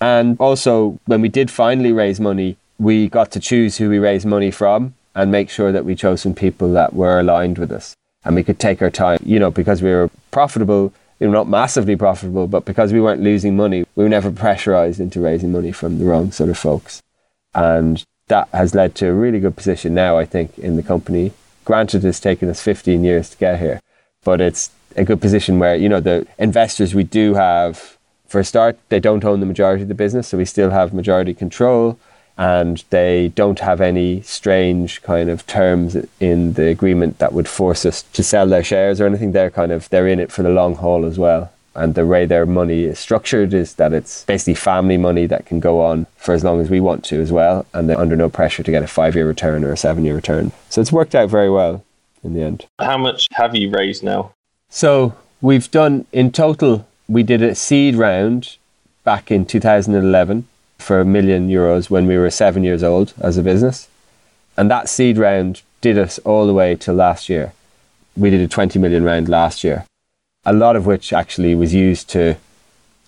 And 0.00 0.36
also, 0.40 0.98
when 1.06 1.20
we 1.20 1.28
did 1.28 1.50
finally 1.50 1.92
raise 1.92 2.18
money, 2.18 2.56
we 2.78 3.08
got 3.08 3.30
to 3.32 3.40
choose 3.40 3.76
who 3.76 3.88
we 3.88 3.98
raised 3.98 4.26
money 4.26 4.50
from 4.50 4.94
and 5.14 5.30
make 5.30 5.50
sure 5.50 5.70
that 5.72 5.84
we 5.84 5.94
chose 5.94 6.22
some 6.22 6.34
people 6.34 6.72
that 6.72 6.94
were 6.94 7.20
aligned 7.20 7.58
with 7.58 7.70
us. 7.70 7.94
And 8.24 8.34
we 8.34 8.42
could 8.42 8.58
take 8.58 8.82
our 8.82 8.90
time, 8.90 9.20
you 9.24 9.38
know, 9.38 9.50
because 9.50 9.82
we 9.82 9.90
were 9.90 10.10
profitable, 10.30 10.92
not 11.20 11.48
massively 11.48 11.94
profitable, 11.94 12.46
but 12.48 12.64
because 12.64 12.92
we 12.92 13.00
weren't 13.00 13.22
losing 13.22 13.56
money, 13.56 13.84
we 13.94 14.04
were 14.04 14.10
never 14.10 14.32
pressurized 14.32 15.00
into 15.00 15.20
raising 15.20 15.52
money 15.52 15.70
from 15.70 15.98
the 15.98 16.04
wrong 16.04 16.32
sort 16.32 16.50
of 16.50 16.58
folks. 16.58 17.02
And 17.54 18.04
that 18.28 18.48
has 18.52 18.74
led 18.74 18.94
to 18.96 19.08
a 19.08 19.12
really 19.12 19.38
good 19.38 19.56
position 19.56 19.94
now, 19.94 20.16
I 20.18 20.24
think, 20.24 20.58
in 20.58 20.76
the 20.76 20.82
company. 20.82 21.32
Granted, 21.64 22.04
it's 22.04 22.18
taken 22.18 22.48
us 22.48 22.62
15 22.62 23.04
years 23.04 23.30
to 23.30 23.36
get 23.36 23.60
here, 23.60 23.80
but 24.24 24.40
it's 24.40 24.70
a 24.96 25.04
good 25.04 25.20
position 25.20 25.58
where, 25.58 25.76
you 25.76 25.88
know, 25.88 26.00
the 26.00 26.26
investors 26.38 26.94
we 26.94 27.04
do 27.04 27.34
have, 27.34 27.96
for 28.26 28.40
a 28.40 28.44
start, 28.44 28.78
they 28.88 29.00
don't 29.00 29.24
own 29.24 29.40
the 29.40 29.46
majority 29.46 29.82
of 29.82 29.88
the 29.88 29.94
business, 29.94 30.28
so 30.28 30.38
we 30.38 30.44
still 30.44 30.70
have 30.70 30.92
majority 30.92 31.34
control 31.34 31.98
and 32.38 32.82
they 32.88 33.28
don't 33.28 33.60
have 33.60 33.80
any 33.80 34.22
strange 34.22 35.02
kind 35.02 35.28
of 35.28 35.46
terms 35.46 35.96
in 36.18 36.54
the 36.54 36.66
agreement 36.68 37.18
that 37.18 37.34
would 37.34 37.46
force 37.46 37.84
us 37.84 38.02
to 38.02 38.22
sell 38.22 38.46
their 38.46 38.64
shares 38.64 39.00
or 39.00 39.06
anything. 39.06 39.32
They're 39.32 39.50
kind 39.50 39.70
of, 39.70 39.88
they're 39.90 40.08
in 40.08 40.18
it 40.18 40.32
for 40.32 40.42
the 40.42 40.48
long 40.48 40.76
haul 40.76 41.04
as 41.04 41.18
well 41.18 41.52
and 41.74 41.94
the 41.94 42.06
way 42.06 42.26
their 42.26 42.46
money 42.46 42.84
is 42.84 42.98
structured 42.98 43.54
is 43.54 43.74
that 43.74 43.92
it's 43.92 44.24
basically 44.24 44.54
family 44.54 44.96
money 44.96 45.26
that 45.26 45.46
can 45.46 45.60
go 45.60 45.80
on 45.80 46.06
for 46.16 46.34
as 46.34 46.44
long 46.44 46.60
as 46.60 46.68
we 46.68 46.80
want 46.80 47.04
to 47.04 47.20
as 47.20 47.32
well, 47.32 47.66
and 47.72 47.88
they're 47.88 47.98
under 47.98 48.16
no 48.16 48.28
pressure 48.28 48.62
to 48.62 48.70
get 48.70 48.82
a 48.82 48.86
five 48.86 49.14
year 49.14 49.26
return 49.26 49.64
or 49.64 49.72
a 49.72 49.76
seven 49.76 50.04
year 50.04 50.14
return. 50.14 50.52
So 50.68 50.80
it's 50.80 50.92
worked 50.92 51.14
out 51.14 51.30
very 51.30 51.50
well 51.50 51.84
in 52.22 52.34
the 52.34 52.42
end. 52.42 52.66
How 52.78 52.98
much 52.98 53.28
have 53.32 53.54
you 53.54 53.70
raised 53.70 54.02
now? 54.02 54.32
So 54.68 55.14
we've 55.40 55.70
done 55.70 56.06
in 56.12 56.32
total, 56.32 56.86
we 57.08 57.22
did 57.22 57.42
a 57.42 57.54
seed 57.54 57.96
round 57.96 58.56
back 59.04 59.30
in 59.30 59.44
2011 59.44 60.46
for 60.78 61.00
a 61.00 61.04
million 61.04 61.48
euros 61.48 61.90
when 61.90 62.06
we 62.06 62.16
were 62.16 62.30
seven 62.30 62.64
years 62.64 62.82
old 62.82 63.14
as 63.20 63.36
a 63.36 63.42
business. 63.42 63.88
And 64.56 64.70
that 64.70 64.88
seed 64.88 65.18
round 65.18 65.62
did 65.80 65.98
us 65.98 66.18
all 66.20 66.46
the 66.46 66.54
way 66.54 66.76
till 66.76 66.94
last 66.94 67.28
year. 67.28 67.52
We 68.16 68.30
did 68.30 68.40
a 68.40 68.48
20 68.48 68.78
million 68.78 69.04
round 69.04 69.28
last 69.28 69.64
year 69.64 69.86
a 70.44 70.52
lot 70.52 70.76
of 70.76 70.86
which 70.86 71.12
actually 71.12 71.54
was 71.54 71.74
used 71.74 72.08
to 72.10 72.36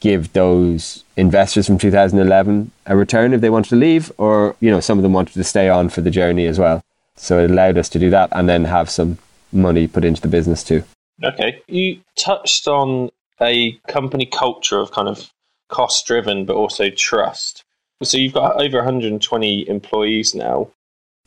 give 0.01 0.33
those 0.33 1.05
investors 1.17 1.67
from 1.67 1.79
2011 1.79 2.71
a 2.87 2.97
return 2.97 3.33
if 3.33 3.41
they 3.41 3.51
wanted 3.51 3.71
to 3.71 3.77
leave, 3.77 4.13
or 4.19 4.55
you 4.61 4.71
know 4.71 4.81
some 4.81 4.99
of 4.99 5.03
them 5.03 5.13
wanted 5.13 5.35
to 5.35 5.45
stay 5.45 5.69
on 5.69 5.89
for 5.89 6.01
the 6.01 6.11
journey 6.11 6.47
as 6.47 6.59
well. 6.59 6.83
So 7.17 7.39
it 7.43 7.51
allowed 7.51 7.79
us 7.79 7.89
to 7.91 7.99
do 7.99 8.11
that 8.11 8.29
and 8.33 8.49
then 8.49 8.65
have 8.65 8.91
some 8.91 9.19
money 9.53 9.87
put 9.87 10.05
into 10.05 10.21
the 10.21 10.29
business 10.29 10.65
too. 10.65 10.85
Okay, 11.23 11.63
you 11.69 12.01
touched 12.17 12.67
on 12.67 13.11
a 13.41 13.73
company 13.89 14.27
culture 14.27 14.79
of 14.79 14.91
kind 14.91 15.09
of 15.09 15.31
cost 15.69 16.07
driven, 16.07 16.45
but 16.45 16.57
also 16.57 16.91
trust. 16.91 17.65
So 18.03 18.19
you've 18.19 18.33
got 18.35 18.61
over 18.61 18.79
120 18.79 19.69
employees 19.69 20.35
now. 20.35 20.69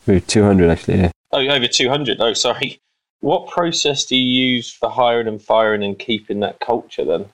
We're 0.06 0.20
200 0.20 0.70
actually. 0.70 1.00
Yeah. 1.00 1.12
Oh, 1.32 1.40
over 1.40 1.68
200. 1.68 2.20
Oh, 2.20 2.34
sorry. 2.34 2.80
What 3.20 3.48
process 3.48 4.06
do 4.06 4.16
you 4.16 4.56
use 4.56 4.72
for 4.72 4.90
hiring 4.90 5.28
and 5.28 5.42
firing 5.42 5.84
and 5.84 5.98
keeping 5.98 6.40
that 6.42 6.60
culture 6.60 7.04
then? 7.04 7.26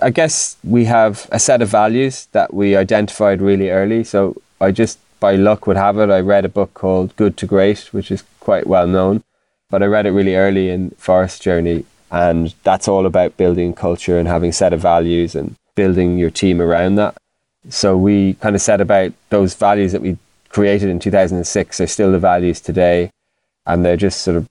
I 0.00 0.10
guess 0.10 0.56
we 0.64 0.84
have 0.86 1.28
a 1.30 1.38
set 1.38 1.60
of 1.60 1.68
values 1.68 2.26
that 2.32 2.54
we 2.54 2.76
identified 2.76 3.42
really 3.42 3.70
early. 3.70 4.04
So 4.04 4.40
I 4.60 4.70
just, 4.70 4.98
by 5.20 5.36
luck, 5.36 5.66
would 5.66 5.76
have 5.76 5.98
it. 5.98 6.10
I 6.10 6.20
read 6.20 6.44
a 6.44 6.48
book 6.48 6.74
called 6.74 7.16
Good 7.16 7.36
to 7.38 7.46
Great, 7.46 7.92
which 7.92 8.10
is 8.10 8.24
quite 8.40 8.66
well 8.66 8.86
known, 8.86 9.22
but 9.70 9.82
I 9.82 9.86
read 9.86 10.06
it 10.06 10.12
really 10.12 10.36
early 10.36 10.70
in 10.70 10.90
Phorest 10.92 11.40
Journey. 11.40 11.84
And 12.10 12.54
that's 12.62 12.88
all 12.88 13.04
about 13.04 13.36
building 13.36 13.74
culture 13.74 14.18
and 14.18 14.26
having 14.28 14.52
set 14.52 14.72
of 14.72 14.80
values 14.80 15.34
and 15.34 15.56
building 15.74 16.18
your 16.18 16.30
team 16.30 16.60
around 16.60 16.94
that. 16.94 17.16
So 17.68 17.96
we 17.96 18.34
kind 18.34 18.54
of 18.54 18.62
set 18.62 18.80
about 18.80 19.12
those 19.28 19.54
values 19.54 19.92
that 19.92 20.00
we 20.00 20.16
created 20.48 20.88
in 20.88 20.98
2006 20.98 21.80
are 21.80 21.86
still 21.86 22.12
the 22.12 22.18
values 22.18 22.60
today. 22.60 23.10
And 23.66 23.84
they're 23.84 23.98
just 23.98 24.22
sort 24.22 24.38
of 24.38 24.48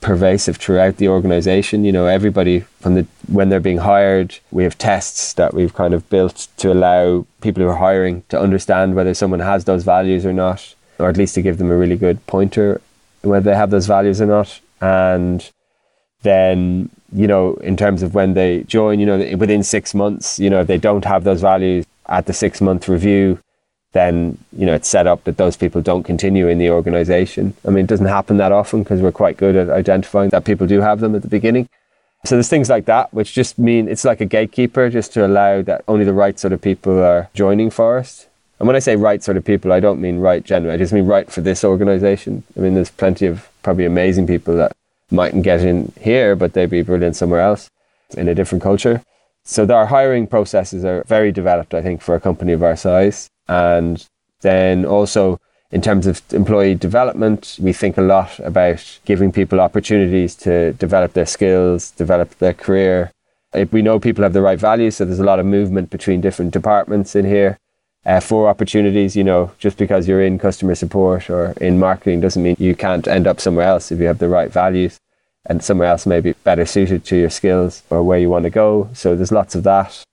pervasive 0.00 0.56
throughout 0.56 0.96
the 0.96 1.08
organization. 1.08 1.84
You 1.84 1.92
know, 1.92 2.06
everybody 2.06 2.60
from 2.80 2.94
the 2.94 3.06
when 3.26 3.48
they're 3.48 3.60
being 3.60 3.78
hired, 3.78 4.38
we 4.50 4.64
have 4.64 4.78
tests 4.78 5.32
that 5.34 5.54
we've 5.54 5.74
kind 5.74 5.94
of 5.94 6.08
built 6.10 6.48
to 6.58 6.72
allow 6.72 7.26
people 7.40 7.62
who 7.62 7.68
are 7.68 7.76
hiring 7.76 8.22
to 8.28 8.40
understand 8.40 8.94
whether 8.94 9.14
someone 9.14 9.40
has 9.40 9.64
those 9.64 9.84
values 9.84 10.24
or 10.24 10.32
not, 10.32 10.74
or 10.98 11.08
at 11.08 11.16
least 11.16 11.34
to 11.34 11.42
give 11.42 11.58
them 11.58 11.70
a 11.70 11.76
really 11.76 11.96
good 11.96 12.24
pointer 12.26 12.80
whether 13.22 13.50
they 13.50 13.56
have 13.56 13.70
those 13.70 13.86
values 13.86 14.20
or 14.20 14.26
not. 14.26 14.60
And 14.80 15.48
then, 16.22 16.90
you 17.12 17.26
know, 17.26 17.54
in 17.54 17.76
terms 17.76 18.02
of 18.02 18.14
when 18.14 18.34
they 18.34 18.62
join, 18.64 19.00
you 19.00 19.06
know, 19.06 19.18
within 19.36 19.62
six 19.62 19.94
months, 19.94 20.38
you 20.38 20.50
know, 20.50 20.60
if 20.60 20.66
they 20.66 20.78
don't 20.78 21.04
have 21.04 21.24
those 21.24 21.40
values 21.40 21.86
at 22.08 22.26
the 22.26 22.32
six 22.32 22.60
month 22.60 22.88
review, 22.88 23.38
then 23.92 24.38
you 24.56 24.66
know 24.66 24.74
it's 24.74 24.88
set 24.88 25.06
up 25.06 25.24
that 25.24 25.36
those 25.36 25.56
people 25.56 25.80
don't 25.80 26.02
continue 26.02 26.48
in 26.48 26.58
the 26.58 26.70
organization. 26.70 27.54
I 27.66 27.70
mean, 27.70 27.84
it 27.84 27.88
doesn't 27.88 28.06
happen 28.06 28.36
that 28.36 28.52
often 28.52 28.82
because 28.82 29.00
we're 29.00 29.12
quite 29.12 29.36
good 29.36 29.56
at 29.56 29.70
identifying 29.70 30.30
that 30.30 30.44
people 30.44 30.66
do 30.66 30.80
have 30.80 31.00
them 31.00 31.14
at 31.14 31.22
the 31.22 31.28
beginning. 31.28 31.68
So 32.24 32.34
there's 32.34 32.48
things 32.48 32.68
like 32.68 32.86
that, 32.86 33.14
which 33.14 33.32
just 33.32 33.58
mean 33.58 33.88
it's 33.88 34.04
like 34.04 34.20
a 34.20 34.26
gatekeeper, 34.26 34.90
just 34.90 35.12
to 35.14 35.24
allow 35.24 35.62
that 35.62 35.84
only 35.86 36.04
the 36.04 36.12
right 36.12 36.38
sort 36.38 36.52
of 36.52 36.60
people 36.60 36.98
are 37.02 37.30
joining 37.32 37.70
Phorest. 37.70 38.26
And 38.58 38.66
when 38.66 38.74
I 38.74 38.80
say 38.80 38.96
right 38.96 39.22
sort 39.22 39.36
of 39.36 39.44
people, 39.44 39.72
I 39.72 39.80
don't 39.80 40.00
mean 40.00 40.18
right 40.18 40.44
generally. 40.44 40.74
I 40.74 40.78
just 40.78 40.92
mean 40.92 41.06
right 41.06 41.30
for 41.30 41.40
this 41.40 41.62
organization. 41.62 42.42
I 42.56 42.60
mean, 42.60 42.74
there's 42.74 42.90
plenty 42.90 43.26
of 43.26 43.48
probably 43.62 43.84
amazing 43.84 44.26
people 44.26 44.56
that 44.56 44.72
mightn't 45.10 45.44
get 45.44 45.62
in 45.62 45.92
here, 46.00 46.34
but 46.34 46.52
they'd 46.54 46.68
be 46.68 46.82
brilliant 46.82 47.16
somewhere 47.16 47.40
else 47.40 47.70
in 48.16 48.28
a 48.28 48.34
different 48.34 48.62
culture. 48.62 49.02
So 49.50 49.66
our 49.74 49.86
hiring 49.86 50.26
processes 50.26 50.84
are 50.84 51.04
very 51.04 51.32
developed, 51.32 51.72
I 51.72 51.80
think, 51.80 52.02
for 52.02 52.14
a 52.14 52.20
company 52.20 52.52
of 52.52 52.62
our 52.62 52.76
size. 52.76 53.30
And 53.48 54.06
then 54.42 54.84
also 54.84 55.40
in 55.70 55.80
terms 55.80 56.06
of 56.06 56.20
employee 56.34 56.74
development, 56.74 57.56
we 57.58 57.72
think 57.72 57.96
a 57.96 58.02
lot 58.02 58.38
about 58.40 58.98
giving 59.06 59.32
people 59.32 59.58
opportunities 59.58 60.34
to 60.36 60.74
develop 60.74 61.14
their 61.14 61.24
skills, 61.24 61.92
develop 61.92 62.36
their 62.40 62.52
career. 62.52 63.10
If 63.54 63.72
we 63.72 63.80
know 63.80 63.98
people 63.98 64.22
have 64.22 64.34
the 64.34 64.42
right 64.42 64.60
values, 64.60 64.96
so 64.96 65.06
there's 65.06 65.18
a 65.18 65.24
lot 65.24 65.40
of 65.40 65.46
movement 65.46 65.88
between 65.88 66.20
different 66.20 66.52
departments 66.52 67.16
in 67.16 67.24
here 67.24 67.58
uh, 68.04 68.20
for 68.20 68.50
opportunities. 68.50 69.16
You 69.16 69.24
know, 69.24 69.52
just 69.58 69.78
because 69.78 70.06
you're 70.06 70.22
in 70.22 70.38
customer 70.38 70.74
support 70.74 71.30
or 71.30 71.52
in 71.58 71.78
marketing 71.78 72.20
doesn't 72.20 72.42
mean 72.42 72.56
you 72.58 72.76
can't 72.76 73.08
end 73.08 73.26
up 73.26 73.40
somewhere 73.40 73.66
else 73.66 73.90
if 73.90 73.98
you 73.98 74.08
have 74.08 74.18
the 74.18 74.28
right 74.28 74.52
values 74.52 75.00
and 75.48 75.64
somewhere 75.64 75.88
else 75.88 76.06
may 76.06 76.20
be 76.20 76.32
better 76.44 76.66
suited 76.66 77.04
to 77.06 77.16
your 77.16 77.30
skills 77.30 77.82
or 77.90 78.02
where 78.02 78.18
you 78.18 78.28
want 78.28 78.44
to 78.44 78.50
go. 78.50 78.90
So 78.92 79.16
there's 79.16 79.32
lots 79.32 79.54
of 79.54 79.62
that. 79.64 80.04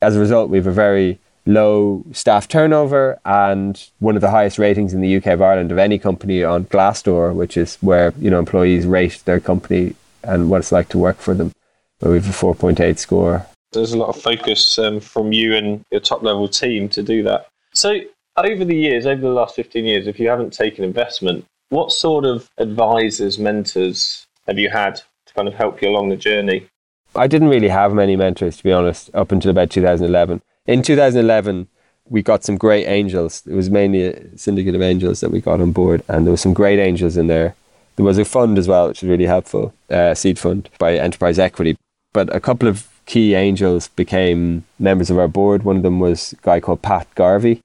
As 0.00 0.16
a 0.16 0.20
result, 0.20 0.50
we 0.50 0.58
have 0.58 0.66
a 0.66 0.72
very 0.72 1.18
low 1.46 2.04
staff 2.12 2.46
turnover 2.46 3.18
and 3.24 3.88
one 4.00 4.16
of 4.16 4.20
the 4.20 4.30
highest 4.30 4.58
ratings 4.58 4.92
in 4.92 5.00
the 5.00 5.16
UK 5.16 5.26
of 5.28 5.42
Ireland 5.42 5.72
of 5.72 5.78
any 5.78 5.98
company 5.98 6.44
on 6.44 6.64
Glassdoor, 6.64 7.34
which 7.34 7.56
is 7.56 7.76
where 7.76 8.12
you 8.18 8.30
know 8.30 8.38
employees 8.38 8.86
rate 8.86 9.22
their 9.24 9.40
company 9.40 9.94
and 10.22 10.50
what 10.50 10.58
it's 10.58 10.72
like 10.72 10.88
to 10.90 10.98
work 10.98 11.18
for 11.18 11.34
them. 11.34 11.52
Where 12.00 12.12
we 12.12 12.18
have 12.18 12.28
a 12.28 12.32
4.8 12.32 12.96
score. 12.96 13.44
There's 13.72 13.92
a 13.92 13.98
lot 13.98 14.08
of 14.08 14.22
focus 14.22 14.78
um, 14.78 15.00
from 15.00 15.32
you 15.32 15.56
and 15.56 15.84
your 15.90 16.00
top 16.00 16.22
level 16.22 16.48
team 16.48 16.88
to 16.90 17.02
do 17.02 17.24
that. 17.24 17.48
So 17.74 18.00
over 18.36 18.64
the 18.64 18.76
years, 18.76 19.04
over 19.04 19.20
the 19.20 19.30
last 19.30 19.56
15 19.56 19.84
years, 19.84 20.06
if 20.06 20.20
you 20.20 20.28
haven't 20.28 20.52
taken 20.52 20.84
investment, 20.84 21.44
what 21.70 21.90
sort 21.90 22.24
of 22.24 22.48
advisors, 22.58 23.38
mentors 23.38 24.27
have 24.48 24.58
you 24.58 24.70
had 24.70 24.96
to 25.26 25.34
kind 25.34 25.46
of 25.46 25.54
help 25.54 25.80
you 25.80 25.88
along 25.88 26.08
the 26.08 26.16
journey? 26.16 26.66
I 27.14 27.26
didn't 27.26 27.48
really 27.48 27.68
have 27.68 27.92
many 27.92 28.16
mentors, 28.16 28.56
to 28.56 28.64
be 28.64 28.72
honest, 28.72 29.10
up 29.14 29.30
until 29.30 29.50
about 29.50 29.70
2011. 29.70 30.42
In 30.66 30.82
2011, 30.82 31.68
we 32.08 32.22
got 32.22 32.44
some 32.44 32.56
great 32.56 32.86
angels. 32.86 33.42
It 33.46 33.54
was 33.54 33.70
mainly 33.70 34.06
a 34.06 34.38
syndicate 34.38 34.74
of 34.74 34.82
angels 34.82 35.20
that 35.20 35.30
we 35.30 35.40
got 35.40 35.60
on 35.60 35.72
board, 35.72 36.02
and 36.08 36.26
there 36.26 36.30
was 36.30 36.40
some 36.40 36.54
great 36.54 36.78
angels 36.78 37.16
in 37.16 37.26
there. 37.26 37.54
There 37.96 38.06
was 38.06 38.18
a 38.18 38.24
fund 38.24 38.58
as 38.58 38.68
well, 38.68 38.88
which 38.88 39.02
was 39.02 39.10
really 39.10 39.26
helpful, 39.26 39.74
uh, 39.90 40.14
seed 40.14 40.38
fund 40.38 40.70
by 40.78 40.96
Enterprise 40.96 41.38
Equity. 41.38 41.76
But 42.12 42.34
a 42.34 42.40
couple 42.40 42.68
of 42.68 42.88
key 43.06 43.34
angels 43.34 43.88
became 43.88 44.64
members 44.78 45.10
of 45.10 45.18
our 45.18 45.28
board. 45.28 45.62
One 45.62 45.76
of 45.76 45.82
them 45.82 46.00
was 46.00 46.32
a 46.32 46.36
guy 46.42 46.60
called 46.60 46.82
Pat 46.82 47.12
Garvey, 47.14 47.60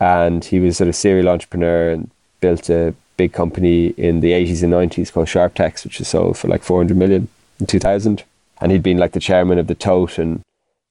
and 0.00 0.44
he 0.44 0.60
was 0.60 0.78
sort 0.78 0.88
of 0.88 0.96
serial 0.96 1.28
entrepreneur 1.28 1.90
and 1.90 2.10
built 2.40 2.70
a 2.70 2.94
big 3.16 3.32
company 3.32 3.88
in 3.96 4.20
the 4.20 4.32
80s 4.32 4.62
and 4.62 4.72
90s 4.72 5.12
called 5.12 5.28
SharpTex, 5.28 5.84
which 5.84 5.98
was 5.98 6.08
sold 6.08 6.38
for 6.38 6.48
like 6.48 6.62
400 6.62 6.96
million 6.96 7.28
in 7.60 7.66
2000. 7.66 8.24
And 8.60 8.72
he'd 8.72 8.82
been 8.82 8.98
like 8.98 9.12
the 9.12 9.20
chairman 9.20 9.58
of 9.58 9.66
the 9.66 9.74
Tote 9.74 10.18
and 10.18 10.40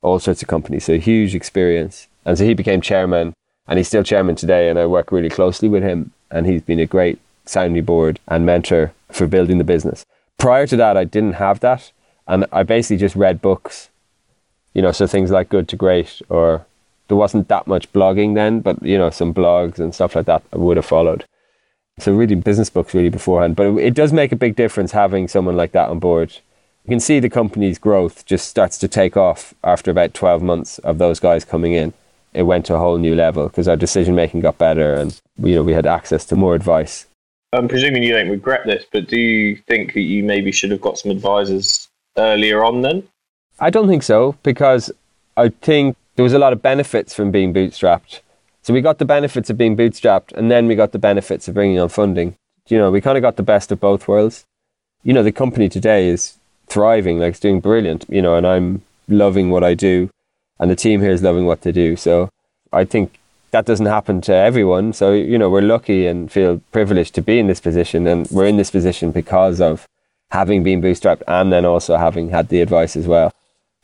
all 0.02 0.20
sorts 0.20 0.42
of 0.42 0.48
companies, 0.48 0.86
so 0.86 0.98
huge 0.98 1.34
experience. 1.34 2.08
And 2.26 2.38
so 2.38 2.46
he 2.46 2.54
became 2.54 2.82
chairman, 2.82 3.34
and 3.68 3.78
he's 3.78 3.88
still 3.88 4.04
chairman 4.04 4.36
today. 4.36 4.70
And 4.70 4.78
I 4.78 4.86
work 4.86 5.12
really 5.12 5.30
closely 5.30 5.70
with 5.70 5.84
him, 5.84 6.12
and 6.30 6.46
he's 6.46 6.62
been 6.62 6.80
a 6.80 6.86
great 6.86 7.20
sounding 7.46 7.84
board 7.84 8.20
and 8.28 8.46
mentor 8.46 8.94
for 9.12 9.28
building 9.28 9.58
the 9.58 9.64
business. 9.64 10.06
Prior 10.38 10.68
to 10.68 10.76
that, 10.76 10.98
I 10.98 11.04
didn't 11.04 11.34
have 11.34 11.60
that, 11.62 11.92
and 12.28 12.46
I 12.52 12.64
basically 12.64 12.98
just 12.98 13.16
read 13.16 13.42
books, 13.42 13.90
you 14.74 14.82
know, 14.82 14.92
so 14.92 15.08
things 15.08 15.32
like 15.32 15.50
Good 15.50 15.68
to 15.70 15.76
Great, 15.76 16.22
or 16.30 16.66
there 17.08 17.18
wasn't 17.18 17.48
that 17.48 17.68
much 17.68 17.92
blogging 17.94 18.36
then, 18.36 18.60
but 18.60 18.82
you 18.82 18.98
know, 18.98 19.10
some 19.10 19.34
blogs 19.34 19.80
and 19.80 19.94
stuff 19.94 20.16
like 20.16 20.26
that 20.26 20.44
I 20.52 20.58
would 20.58 20.78
have 20.78 20.86
followed. 20.86 21.26
So 22.00 22.14
reading 22.14 22.42
business 22.42 22.70
books 22.70 22.94
really 22.94 23.10
beforehand, 23.10 23.56
but 23.56 23.68
it, 23.68 23.78
it 23.78 23.94
does 23.94 24.12
make 24.12 24.32
a 24.32 24.36
big 24.36 24.56
difference 24.56 24.92
having 24.92 25.28
someone 25.28 25.56
like 25.56 25.74
that 25.74 25.90
on 25.90 26.00
board. 26.00 26.38
You 26.86 26.90
can 26.90 27.00
see 27.00 27.20
the 27.20 27.30
company's 27.30 27.78
growth 27.78 28.26
just 28.26 28.50
starts 28.50 28.78
to 28.80 28.88
take 28.88 29.16
off 29.16 29.54
after 29.64 29.92
about 29.92 30.14
12 30.14 30.42
months 30.42 30.80
of 30.80 30.98
those 30.98 31.20
guys 31.20 31.46
coming 31.46 31.74
in 31.74 31.94
it 32.34 32.44
went 32.44 32.66
to 32.66 32.76
a 32.76 32.80
whole 32.80 32.98
new 32.98 33.16
level 33.16 33.48
because 33.48 33.68
our 33.68 33.76
decision 33.76 34.16
making 34.16 34.42
got 34.42 34.58
better 34.58 34.94
and 34.94 35.20
you 35.38 35.56
know 35.56 35.64
we 35.64 35.74
had 35.74 35.86
access 35.86 36.26
to 36.26 36.36
more 36.36 36.56
advice. 36.56 37.06
I'm 37.52 37.68
presuming 37.68 38.02
you 38.02 38.14
don't 38.14 38.30
regret 38.30 38.66
this, 38.66 38.84
but 38.92 39.08
do 39.08 39.20
you 39.20 39.58
think 39.68 39.94
that 39.94 40.02
you 40.02 40.24
maybe 40.24 40.52
should 40.52 40.72
have 40.72 40.82
got 40.82 40.98
some 40.98 41.12
advisors 41.12 41.88
earlier 42.18 42.64
on 42.64 42.82
then? 42.82 43.08
I 43.60 43.70
don't 43.70 43.88
think 43.88 44.04
so 44.04 44.36
because 44.42 44.92
I 45.38 45.50
think 45.50 45.96
there 46.16 46.24
was 46.24 46.34
a 46.34 46.40
lot 46.40 46.54
of 46.54 46.62
benefits 46.62 47.14
from 47.14 47.30
being 47.30 47.54
bootstrapped. 47.54 48.22
So 48.64 48.74
we 48.74 48.82
got 48.82 48.98
the 48.98 49.06
benefits 49.06 49.50
of 49.50 49.58
being 49.58 49.78
bootstrapped 49.78 50.32
and 50.34 50.50
then 50.50 50.68
we 50.68 50.76
got 50.76 50.94
the 50.94 51.00
benefits 51.00 51.48
of 51.48 51.54
bringing 51.54 51.80
on 51.80 51.90
funding. 51.90 52.36
You 52.68 52.78
know, 52.78 52.90
we 52.90 53.02
kind 53.02 53.18
of 53.18 53.22
got 53.22 53.36
the 53.36 53.44
best 53.44 53.72
of 53.72 53.80
both 53.80 54.08
worlds. 54.08 54.46
You 55.04 55.14
know, 55.14 55.22
the 55.22 55.34
company 55.34 55.68
today 55.68 56.08
is 56.08 56.38
thriving, 56.68 57.20
like 57.20 57.32
it's 57.32 57.40
doing 57.42 57.60
brilliant, 57.60 58.06
you 58.08 58.22
know, 58.22 58.36
and 58.36 58.48
I'm 58.48 58.82
loving 59.10 59.50
what 59.50 59.64
I 59.64 59.74
do 59.74 60.10
and 60.60 60.72
the 60.72 60.78
team 60.78 61.02
here 61.02 61.12
is 61.12 61.22
loving 61.22 61.46
what 61.46 61.62
they 61.62 61.74
do. 61.74 61.98
So 61.98 62.30
I 62.72 62.86
think 62.86 63.20
that 63.52 63.66
doesn't 63.66 63.86
happen 63.86 64.22
to 64.22 64.34
everyone. 64.34 64.94
So, 64.94 65.12
you 65.12 65.38
know, 65.38 65.50
we're 65.50 65.62
lucky 65.62 66.08
and 66.08 66.32
feel 66.32 66.62
privileged 66.72 67.14
to 67.16 67.22
be 67.22 67.38
in 67.38 67.48
this 67.48 67.60
position. 67.60 68.08
And 68.08 68.28
we're 68.32 68.48
in 68.48 68.56
this 68.56 68.72
position 68.72 69.12
because 69.12 69.60
of 69.60 69.86
having 70.32 70.64
been 70.64 70.82
bootstrapped 70.82 71.22
and 71.28 71.52
then 71.52 71.66
also 71.66 71.98
having 71.98 72.30
had 72.30 72.48
the 72.48 72.62
advice 72.62 72.96
as 72.96 73.08
well. 73.08 73.34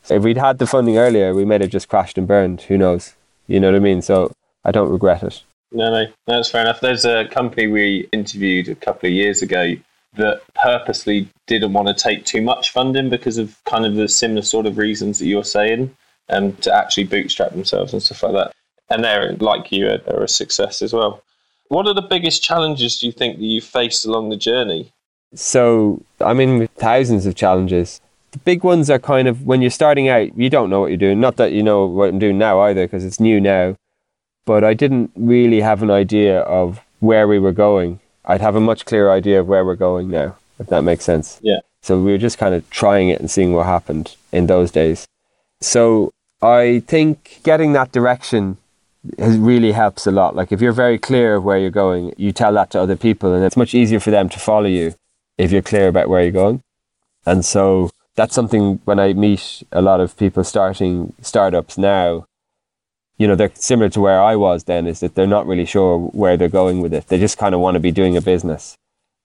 So 0.02 0.14
if 0.14 0.22
we'd 0.22 0.38
had 0.38 0.58
the 0.58 0.66
funding 0.66 0.96
earlier, 0.96 1.34
we 1.34 1.44
might 1.44 1.60
have 1.60 1.70
just 1.70 1.88
crashed 1.88 2.16
and 2.16 2.26
burned. 2.26 2.62
Who 2.62 2.78
knows? 2.78 3.14
You 3.46 3.60
know 3.60 3.68
what 3.68 3.76
I 3.76 3.80
mean? 3.80 4.00
So 4.00 4.32
I 4.64 4.70
don't 4.70 4.90
regret 4.90 5.22
it. 5.22 5.42
No, 5.72 5.90
no, 5.90 6.06
that's 6.26 6.50
fair 6.50 6.62
enough. 6.62 6.80
There's 6.80 7.04
a 7.04 7.28
company 7.28 7.66
we 7.66 8.08
interviewed 8.12 8.68
a 8.68 8.74
couple 8.74 9.06
of 9.06 9.12
years 9.12 9.40
ago 9.40 9.74
that 10.16 10.42
purposely 10.54 11.28
didn't 11.46 11.72
want 11.72 11.88
to 11.88 11.94
take 11.94 12.24
too 12.24 12.42
much 12.42 12.70
funding 12.70 13.08
because 13.08 13.38
of 13.38 13.56
kind 13.64 13.86
of 13.86 13.94
the 13.94 14.08
similar 14.08 14.42
sort 14.42 14.66
of 14.66 14.78
reasons 14.78 15.18
that 15.18 15.26
you're 15.26 15.44
saying 15.44 15.94
um, 16.28 16.52
to 16.56 16.74
actually 16.74 17.04
bootstrap 17.04 17.52
themselves 17.52 17.92
and 17.92 18.02
stuff 18.02 18.22
like 18.24 18.32
that. 18.32 18.52
And 18.88 19.04
they're, 19.04 19.34
like 19.34 19.70
you, 19.70 19.86
they're 19.86 20.24
a 20.24 20.28
success 20.28 20.82
as 20.82 20.92
well. 20.92 21.22
What 21.68 21.86
are 21.86 21.94
the 21.94 22.02
biggest 22.02 22.42
challenges 22.42 22.98
do 22.98 23.06
you 23.06 23.12
think 23.12 23.38
that 23.38 23.44
you've 23.44 23.62
faced 23.62 24.04
along 24.04 24.30
the 24.30 24.36
journey? 24.36 24.90
So, 25.34 26.02
I 26.20 26.34
mean, 26.34 26.66
thousands 26.76 27.26
of 27.26 27.36
challenges. 27.36 28.00
The 28.32 28.38
big 28.38 28.64
ones 28.64 28.90
are 28.90 28.98
kind 28.98 29.28
of 29.28 29.46
when 29.46 29.62
you're 29.62 29.70
starting 29.70 30.08
out, 30.08 30.36
you 30.36 30.50
don't 30.50 30.70
know 30.70 30.80
what 30.80 30.88
you're 30.88 30.96
doing. 30.96 31.20
Not 31.20 31.36
that 31.36 31.52
you 31.52 31.62
know 31.62 31.86
what 31.86 32.08
I'm 32.08 32.18
doing 32.18 32.38
now 32.38 32.60
either, 32.62 32.84
because 32.84 33.04
it's 33.04 33.20
new 33.20 33.40
now. 33.40 33.76
But 34.50 34.64
I 34.64 34.74
didn't 34.74 35.12
really 35.14 35.60
have 35.60 35.80
an 35.80 35.92
idea 35.92 36.40
of 36.40 36.80
where 36.98 37.28
we 37.28 37.38
were 37.38 37.52
going. 37.52 38.00
I'd 38.24 38.40
have 38.40 38.56
a 38.56 38.60
much 38.60 38.84
clearer 38.84 39.12
idea 39.12 39.38
of 39.38 39.46
where 39.46 39.64
we're 39.64 39.76
going 39.76 40.10
now, 40.10 40.34
if 40.58 40.66
that 40.66 40.82
makes 40.82 41.04
sense. 41.04 41.38
Yeah. 41.40 41.60
So 41.82 42.00
we 42.00 42.10
were 42.10 42.18
just 42.18 42.36
kind 42.36 42.52
of 42.52 42.68
trying 42.68 43.10
it 43.10 43.20
and 43.20 43.30
seeing 43.30 43.52
what 43.52 43.66
happened 43.66 44.16
in 44.32 44.48
those 44.48 44.72
days. 44.72 45.06
So 45.60 46.10
I 46.42 46.82
think 46.88 47.38
getting 47.44 47.74
that 47.74 47.92
direction 47.92 48.56
has 49.20 49.38
really 49.38 49.70
helps 49.70 50.04
a 50.08 50.10
lot. 50.10 50.34
Like 50.34 50.50
if 50.50 50.60
you're 50.60 50.72
very 50.72 50.98
clear 50.98 51.36
of 51.36 51.44
where 51.44 51.58
you're 51.58 51.70
going, 51.70 52.12
you 52.16 52.32
tell 52.32 52.54
that 52.54 52.70
to 52.70 52.80
other 52.80 52.96
people, 52.96 53.32
and 53.32 53.44
it's 53.44 53.56
much 53.56 53.72
easier 53.72 54.00
for 54.00 54.10
them 54.10 54.28
to 54.30 54.40
follow 54.40 54.66
you 54.66 54.94
if 55.38 55.52
you're 55.52 55.62
clear 55.62 55.86
about 55.86 56.08
where 56.08 56.22
you're 56.22 56.32
going. 56.32 56.60
And 57.24 57.44
so 57.44 57.90
that's 58.16 58.34
something 58.34 58.80
when 58.84 58.98
I 58.98 59.12
meet 59.12 59.62
a 59.70 59.80
lot 59.80 60.00
of 60.00 60.16
people 60.16 60.42
starting 60.42 61.12
startups 61.22 61.78
now, 61.78 62.26
you 63.20 63.28
know, 63.28 63.34
they're 63.34 63.52
similar 63.52 63.90
to 63.90 64.00
where 64.00 64.18
I 64.18 64.34
was 64.34 64.64
then, 64.64 64.86
is 64.86 65.00
that 65.00 65.14
they're 65.14 65.26
not 65.26 65.46
really 65.46 65.66
sure 65.66 65.98
where 65.98 66.38
they're 66.38 66.48
going 66.48 66.80
with 66.80 66.94
it. 66.94 67.08
They 67.08 67.18
just 67.18 67.36
kind 67.36 67.54
of 67.54 67.60
want 67.60 67.74
to 67.74 67.78
be 67.80 67.92
doing 67.92 68.16
a 68.16 68.22
business 68.22 68.78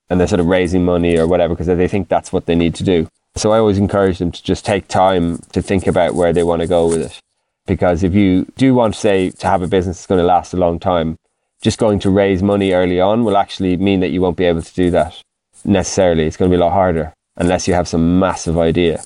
and 0.10 0.20
they're 0.20 0.28
sort 0.28 0.42
of 0.42 0.48
raising 0.48 0.84
money 0.84 1.18
or 1.18 1.26
whatever 1.26 1.54
because 1.54 1.68
they 1.68 1.88
think 1.88 2.10
that's 2.10 2.34
what 2.34 2.46
they 2.46 2.56
need 2.56 2.76
to 2.76 2.84
do. 2.84 3.08
So 3.38 3.54
I 3.54 3.58
always 3.58 3.78
encourage 3.78 4.18
them 4.18 4.34
to 4.34 4.44
just 4.44 4.66
take 4.66 4.90
time 4.90 5.38
to 5.54 5.62
think 5.62 5.88
about 5.88 6.14
where 6.14 6.34
they 6.34 6.44
want 6.44 6.62
to 6.62 6.68
go 6.68 6.90
with 6.90 7.04
it. 7.04 7.22
Because 7.66 8.04
if 8.04 8.14
you 8.14 8.52
do 8.58 8.76
want, 8.76 8.96
say, 8.96 9.30
to 9.30 9.48
have 9.48 9.62
a 9.62 9.68
business 9.68 10.00
that's 10.00 10.08
going 10.08 10.20
to 10.20 10.28
last 10.28 10.54
a 10.54 10.58
long 10.58 10.78
time, 10.78 11.18
just 11.62 11.80
going 11.80 12.00
to 12.00 12.10
raise 12.10 12.44
money 12.44 12.74
early 12.74 13.00
on 13.00 13.24
will 13.24 13.38
actually 13.38 13.78
mean 13.78 14.02
that 14.02 14.10
you 14.10 14.20
won't 14.20 14.36
be 14.36 14.44
able 14.44 14.62
to 14.62 14.74
do 14.74 14.92
that 14.92 15.22
necessarily. 15.64 16.26
It's 16.26 16.36
going 16.36 16.52
to 16.52 16.58
be 16.58 16.62
a 16.62 16.66
lot 16.66 16.74
harder 16.74 17.14
unless 17.38 17.66
you 17.66 17.74
have 17.74 17.88
some 17.88 18.20
massive 18.20 18.58
idea. 18.58 19.02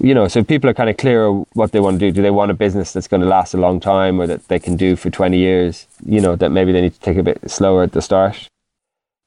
You 0.00 0.14
know, 0.14 0.28
so 0.28 0.44
people 0.44 0.70
are 0.70 0.74
kind 0.74 0.88
of 0.88 0.96
clear 0.96 1.28
what 1.30 1.72
they 1.72 1.80
want 1.80 1.98
to 1.98 2.06
do. 2.06 2.12
Do 2.12 2.22
they 2.22 2.30
want 2.30 2.52
a 2.52 2.54
business 2.54 2.92
that's 2.92 3.08
going 3.08 3.20
to 3.20 3.26
last 3.26 3.52
a 3.52 3.56
long 3.56 3.80
time 3.80 4.20
or 4.20 4.26
that 4.28 4.46
they 4.46 4.60
can 4.60 4.76
do 4.76 4.94
for 4.94 5.10
20 5.10 5.36
years? 5.36 5.86
You 6.04 6.20
know, 6.20 6.36
that 6.36 6.50
maybe 6.50 6.70
they 6.70 6.80
need 6.80 6.94
to 6.94 7.00
take 7.00 7.18
a 7.18 7.22
bit 7.22 7.50
slower 7.50 7.82
at 7.82 7.92
the 7.92 8.02
start. 8.02 8.48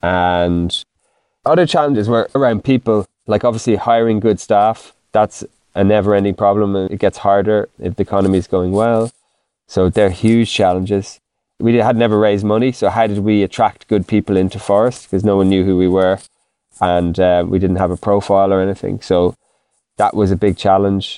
And 0.02 0.84
other 1.46 1.66
challenges 1.66 2.08
were 2.08 2.30
around 2.36 2.64
people 2.64 3.06
like 3.28 3.44
obviously 3.44 3.76
hiring 3.76 4.20
good 4.20 4.40
staff, 4.40 4.94
that's 5.12 5.44
a 5.74 5.84
never 5.84 6.16
ending 6.16 6.36
problem. 6.36 6.76
It 6.76 7.00
gets 7.00 7.20
harder 7.20 7.70
if 7.80 7.96
the 7.96 8.04
economy 8.04 8.38
is 8.38 8.48
going 8.48 8.72
well. 8.72 9.12
So 9.68 9.90
they're 9.90 10.10
huge 10.10 10.52
challenges. 10.52 11.20
We 11.60 11.76
had 11.76 11.96
never 11.96 12.18
raised 12.20 12.44
money, 12.44 12.72
so 12.72 12.90
how 12.90 13.08
did 13.08 13.20
we 13.20 13.44
attract 13.44 13.88
good 13.88 14.08
people 14.08 14.36
into 14.36 14.58
Phorest? 14.58 15.04
Because 15.04 15.24
no 15.24 15.38
one 15.38 15.48
knew 15.48 15.64
who 15.64 15.78
we 15.78 15.88
were, 15.88 16.20
and 16.82 17.20
uh, 17.20 17.46
we 17.48 17.60
didn't 17.60 17.76
have 17.76 17.92
a 17.92 17.98
profile 17.98 18.52
or 18.52 18.60
anything. 18.60 19.00
So 19.02 19.36
that 20.02 20.16
was 20.16 20.32
a 20.32 20.36
big 20.36 20.58
challenge. 20.58 21.18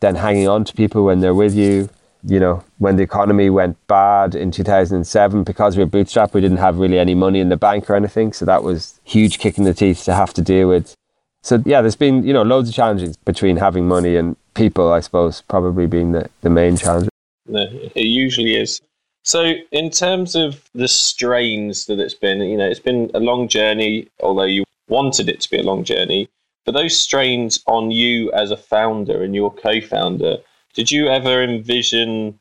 Then 0.00 0.14
hanging 0.14 0.48
on 0.48 0.64
to 0.64 0.72
people 0.74 1.04
when 1.04 1.20
they're 1.20 1.34
with 1.34 1.54
you. 1.54 1.90
You 2.22 2.38
know, 2.38 2.64
when 2.76 2.96
the 2.96 3.02
economy 3.02 3.48
went 3.48 3.76
bad 3.86 4.34
in 4.34 4.50
2007, 4.50 5.42
because 5.42 5.76
we 5.76 5.82
were 5.82 5.90
bootstrapped, 5.90 6.34
we 6.34 6.42
didn't 6.42 6.58
have 6.58 6.78
really 6.78 6.98
any 6.98 7.14
money 7.14 7.40
in 7.40 7.48
the 7.48 7.56
bank 7.56 7.88
or 7.88 7.96
anything. 7.96 8.34
So 8.34 8.44
that 8.44 8.62
was 8.62 9.00
huge 9.04 9.38
kick 9.38 9.56
in 9.56 9.64
the 9.64 9.72
teeth 9.72 10.04
to 10.04 10.14
have 10.14 10.34
to 10.34 10.42
deal 10.42 10.68
with 10.68 10.94
so 11.42 11.62
yeah, 11.64 11.80
there's 11.80 11.96
been 11.96 12.22
you 12.24 12.32
know 12.32 12.42
loads 12.42 12.68
of 12.68 12.74
challenges 12.74 13.16
between 13.16 13.56
having 13.56 13.88
money 13.88 14.16
and 14.16 14.36
people. 14.54 14.92
I 14.92 15.00
suppose 15.00 15.42
probably 15.42 15.86
being 15.86 16.12
the, 16.12 16.28
the 16.42 16.50
main 16.50 16.76
challenge. 16.76 17.08
It 17.48 18.06
usually 18.06 18.56
is. 18.56 18.80
So 19.24 19.54
in 19.72 19.90
terms 19.90 20.34
of 20.34 20.68
the 20.74 20.88
strains 20.88 21.86
that 21.86 21.98
it's 21.98 22.14
been, 22.14 22.40
you 22.40 22.56
know, 22.56 22.66
it's 22.66 22.80
been 22.80 23.10
a 23.14 23.20
long 23.20 23.48
journey. 23.48 24.08
Although 24.20 24.44
you 24.44 24.64
wanted 24.88 25.28
it 25.28 25.40
to 25.40 25.50
be 25.50 25.58
a 25.58 25.62
long 25.62 25.84
journey, 25.84 26.28
but 26.70 26.82
those 26.82 26.96
strains 26.96 27.64
on 27.66 27.90
you 27.90 28.30
as 28.30 28.52
a 28.52 28.56
founder 28.56 29.24
and 29.24 29.34
your 29.34 29.52
co-founder, 29.52 30.36
did 30.72 30.88
you 30.88 31.08
ever 31.08 31.42
envision 31.42 32.38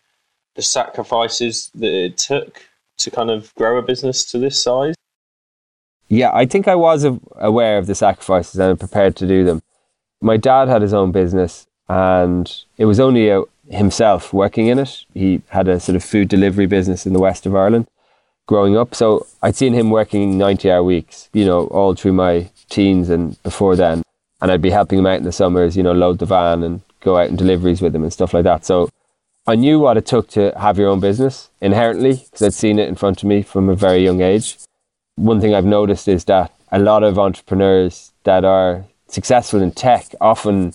the 0.56 0.62
sacrifices 0.62 1.72
that 1.74 1.92
it 1.92 2.18
took 2.20 2.64
to 3.00 3.10
kind 3.10 3.32
of 3.32 3.52
grow 3.56 3.80
a 3.80 3.82
business 3.82 4.24
to 4.26 4.38
this 4.38 4.62
size? 4.62 4.94
Yeah, 6.10 6.30
I 6.32 6.46
think 6.46 6.68
I 6.68 6.76
was 6.76 7.08
aware 7.38 7.80
of 7.80 7.88
the 7.88 7.96
sacrifices 7.96 8.60
and 8.60 8.80
prepared 8.80 9.16
to 9.16 9.28
do 9.28 9.44
them. 9.44 9.64
My 10.22 10.38
dad 10.38 10.68
had 10.68 10.84
his 10.84 10.94
own 10.94 11.12
business, 11.12 11.66
and 11.88 12.56
it 12.78 12.86
was 12.86 13.00
only 13.00 13.30
a, 13.30 13.42
uh, 13.42 13.46
himself 13.72 14.32
working 14.32 14.68
in 14.68 14.78
it. 14.78 15.06
He 15.16 15.42
had 15.48 15.68
a 15.68 15.80
sort 15.80 15.96
of 15.96 16.04
food 16.04 16.28
delivery 16.28 16.68
business 16.68 17.08
in 17.08 17.14
the 17.14 17.20
west 17.20 17.48
of 17.48 17.56
Ireland 17.56 17.88
growing 18.46 18.78
up. 18.78 18.94
So 18.94 19.26
I'd 19.42 19.56
seen 19.56 19.74
him 19.74 19.90
working 19.90 20.38
90 20.38 20.72
hour 20.72 20.84
weeks, 20.84 21.30
you 21.34 21.46
know, 21.46 21.66
all 21.68 21.96
through 21.96 22.14
my 22.14 22.52
teens 22.70 23.10
and 23.10 23.42
before 23.44 23.76
then. 23.76 24.04
And 24.42 24.52
I'd 24.52 24.62
be 24.62 24.70
helping 24.70 25.00
him 25.00 25.06
out 25.06 25.18
in 25.18 25.24
the 25.24 25.32
summers, 25.32 25.76
you 25.76 25.84
know, 25.84 25.92
load 25.92 26.20
the 26.20 26.26
van 26.26 26.64
and 26.64 26.82
go 27.02 27.18
out 27.18 27.30
and 27.30 27.38
deliveries 27.38 27.82
with 27.82 27.96
him 27.96 28.04
and 28.04 28.14
stuff 28.14 28.34
like 28.34 28.44
that. 28.44 28.66
So 28.66 28.90
I 29.48 29.56
knew 29.56 29.80
what 29.80 29.98
it 29.98 30.06
took 30.06 30.30
to 30.30 30.54
have 30.58 30.78
your 30.78 30.90
own 30.90 31.00
business 31.00 31.50
inherently 31.62 32.16
because 32.16 32.42
I'd 32.42 32.54
seen 32.54 32.80
it 32.80 32.88
in 32.88 32.96
front 32.96 33.24
of 33.24 33.28
me 33.28 33.42
from 33.42 33.70
a 33.70 33.76
very 33.76 34.04
young 34.04 34.22
age 34.22 34.58
one 35.20 35.42
thing 35.42 35.54
I've 35.54 35.66
noticed 35.66 36.08
is 36.08 36.24
that 36.26 36.54
a 36.72 36.80
lot 36.80 37.04
of 37.04 37.20
entrepreneurs 37.20 38.14
that 38.24 38.46
are 38.46 38.86
successful 39.08 39.62
in 39.62 39.72
tech 39.72 40.16
often 40.22 40.74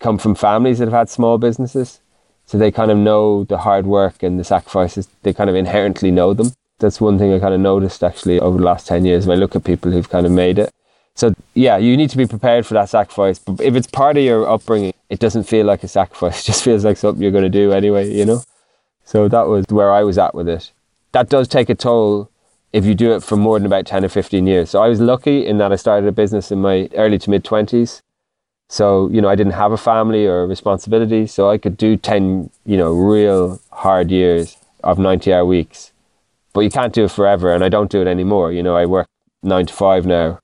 come 0.00 0.16
from 0.18 0.34
families 0.34 0.78
that 0.78 0.86
have 0.86 0.94
had 0.94 1.10
small 1.10 1.36
businesses. 1.36 2.00
So 2.46 2.56
they 2.56 2.70
kind 2.70 2.90
of 2.90 2.96
know 2.96 3.44
the 3.44 3.58
hard 3.58 3.86
work 3.86 4.22
and 4.22 4.40
the 4.40 4.44
sacrifices. 4.44 5.08
They 5.22 5.34
kind 5.34 5.50
of 5.50 5.56
inherently 5.56 6.10
know 6.10 6.32
them. 6.32 6.52
That's 6.78 7.00
one 7.00 7.18
thing 7.18 7.34
I 7.34 7.38
kind 7.38 7.54
of 7.54 7.60
noticed 7.60 8.02
actually 8.02 8.40
over 8.40 8.56
the 8.56 8.64
last 8.64 8.86
10 8.86 9.04
years 9.04 9.26
when 9.26 9.36
I 9.36 9.40
look 9.40 9.56
at 9.56 9.64
people 9.64 9.92
who've 9.92 10.08
kind 10.08 10.24
of 10.24 10.32
made 10.32 10.58
it. 10.58 10.70
So 11.16 11.34
yeah, 11.54 11.78
you 11.78 11.96
need 11.96 12.10
to 12.10 12.16
be 12.16 12.26
prepared 12.26 12.66
for 12.66 12.74
that 12.74 12.90
sacrifice. 12.90 13.38
But 13.38 13.60
if 13.60 13.74
it's 13.74 13.86
part 13.86 14.18
of 14.18 14.22
your 14.22 14.48
upbringing, 14.48 14.92
it 15.08 15.18
doesn't 15.18 15.44
feel 15.44 15.66
like 15.66 15.82
a 15.82 15.88
sacrifice. 15.88 16.40
It 16.42 16.44
just 16.44 16.62
feels 16.62 16.84
like 16.84 16.98
something 16.98 17.22
you're 17.22 17.32
going 17.32 17.50
to 17.50 17.58
do 17.64 17.72
anyway, 17.72 18.12
you 18.12 18.24
know? 18.24 18.42
So 19.04 19.26
that 19.28 19.46
was 19.46 19.64
where 19.70 19.90
I 19.90 20.02
was 20.02 20.18
at 20.18 20.34
with 20.34 20.48
it. 20.48 20.70
That 21.12 21.28
does 21.30 21.48
take 21.48 21.70
a 21.70 21.74
toll 21.74 22.30
if 22.72 22.84
you 22.84 22.94
do 22.94 23.14
it 23.14 23.22
for 23.22 23.36
more 23.36 23.58
than 23.58 23.64
about 23.64 23.86
10 23.86 24.04
or 24.04 24.08
15 24.10 24.46
years. 24.46 24.68
So 24.70 24.82
I 24.82 24.88
was 24.88 25.00
lucky 25.00 25.46
in 25.46 25.56
that 25.58 25.72
I 25.72 25.76
started 25.76 26.06
a 26.06 26.12
business 26.12 26.52
in 26.52 26.60
my 26.60 26.90
early 26.94 27.18
to 27.18 27.30
mid 27.30 27.44
20s. 27.44 28.02
So, 28.68 29.08
you 29.08 29.22
know, 29.22 29.28
I 29.28 29.36
didn't 29.36 29.54
have 29.54 29.72
a 29.72 29.78
family 29.78 30.26
or 30.26 30.42
a 30.42 30.46
responsibility. 30.46 31.26
So 31.26 31.48
I 31.48 31.56
could 31.56 31.78
do 31.78 31.96
10, 31.96 32.50
you 32.66 32.76
know, 32.76 32.92
real 32.92 33.60
hard 33.70 34.10
years 34.10 34.58
of 34.84 34.98
90 34.98 35.32
hour 35.32 35.46
weeks. 35.46 35.92
But 36.52 36.60
you 36.60 36.70
can't 36.70 36.92
do 36.92 37.04
it 37.04 37.10
forever. 37.10 37.54
And 37.54 37.64
I 37.64 37.70
don't 37.70 37.90
do 37.90 38.02
it 38.02 38.06
anymore. 38.06 38.52
You 38.52 38.62
know, 38.62 38.76
I 38.76 38.84
work 38.84 39.06
nine 39.42 39.64
to 39.66 39.72
five 39.72 40.04
now 40.04 40.40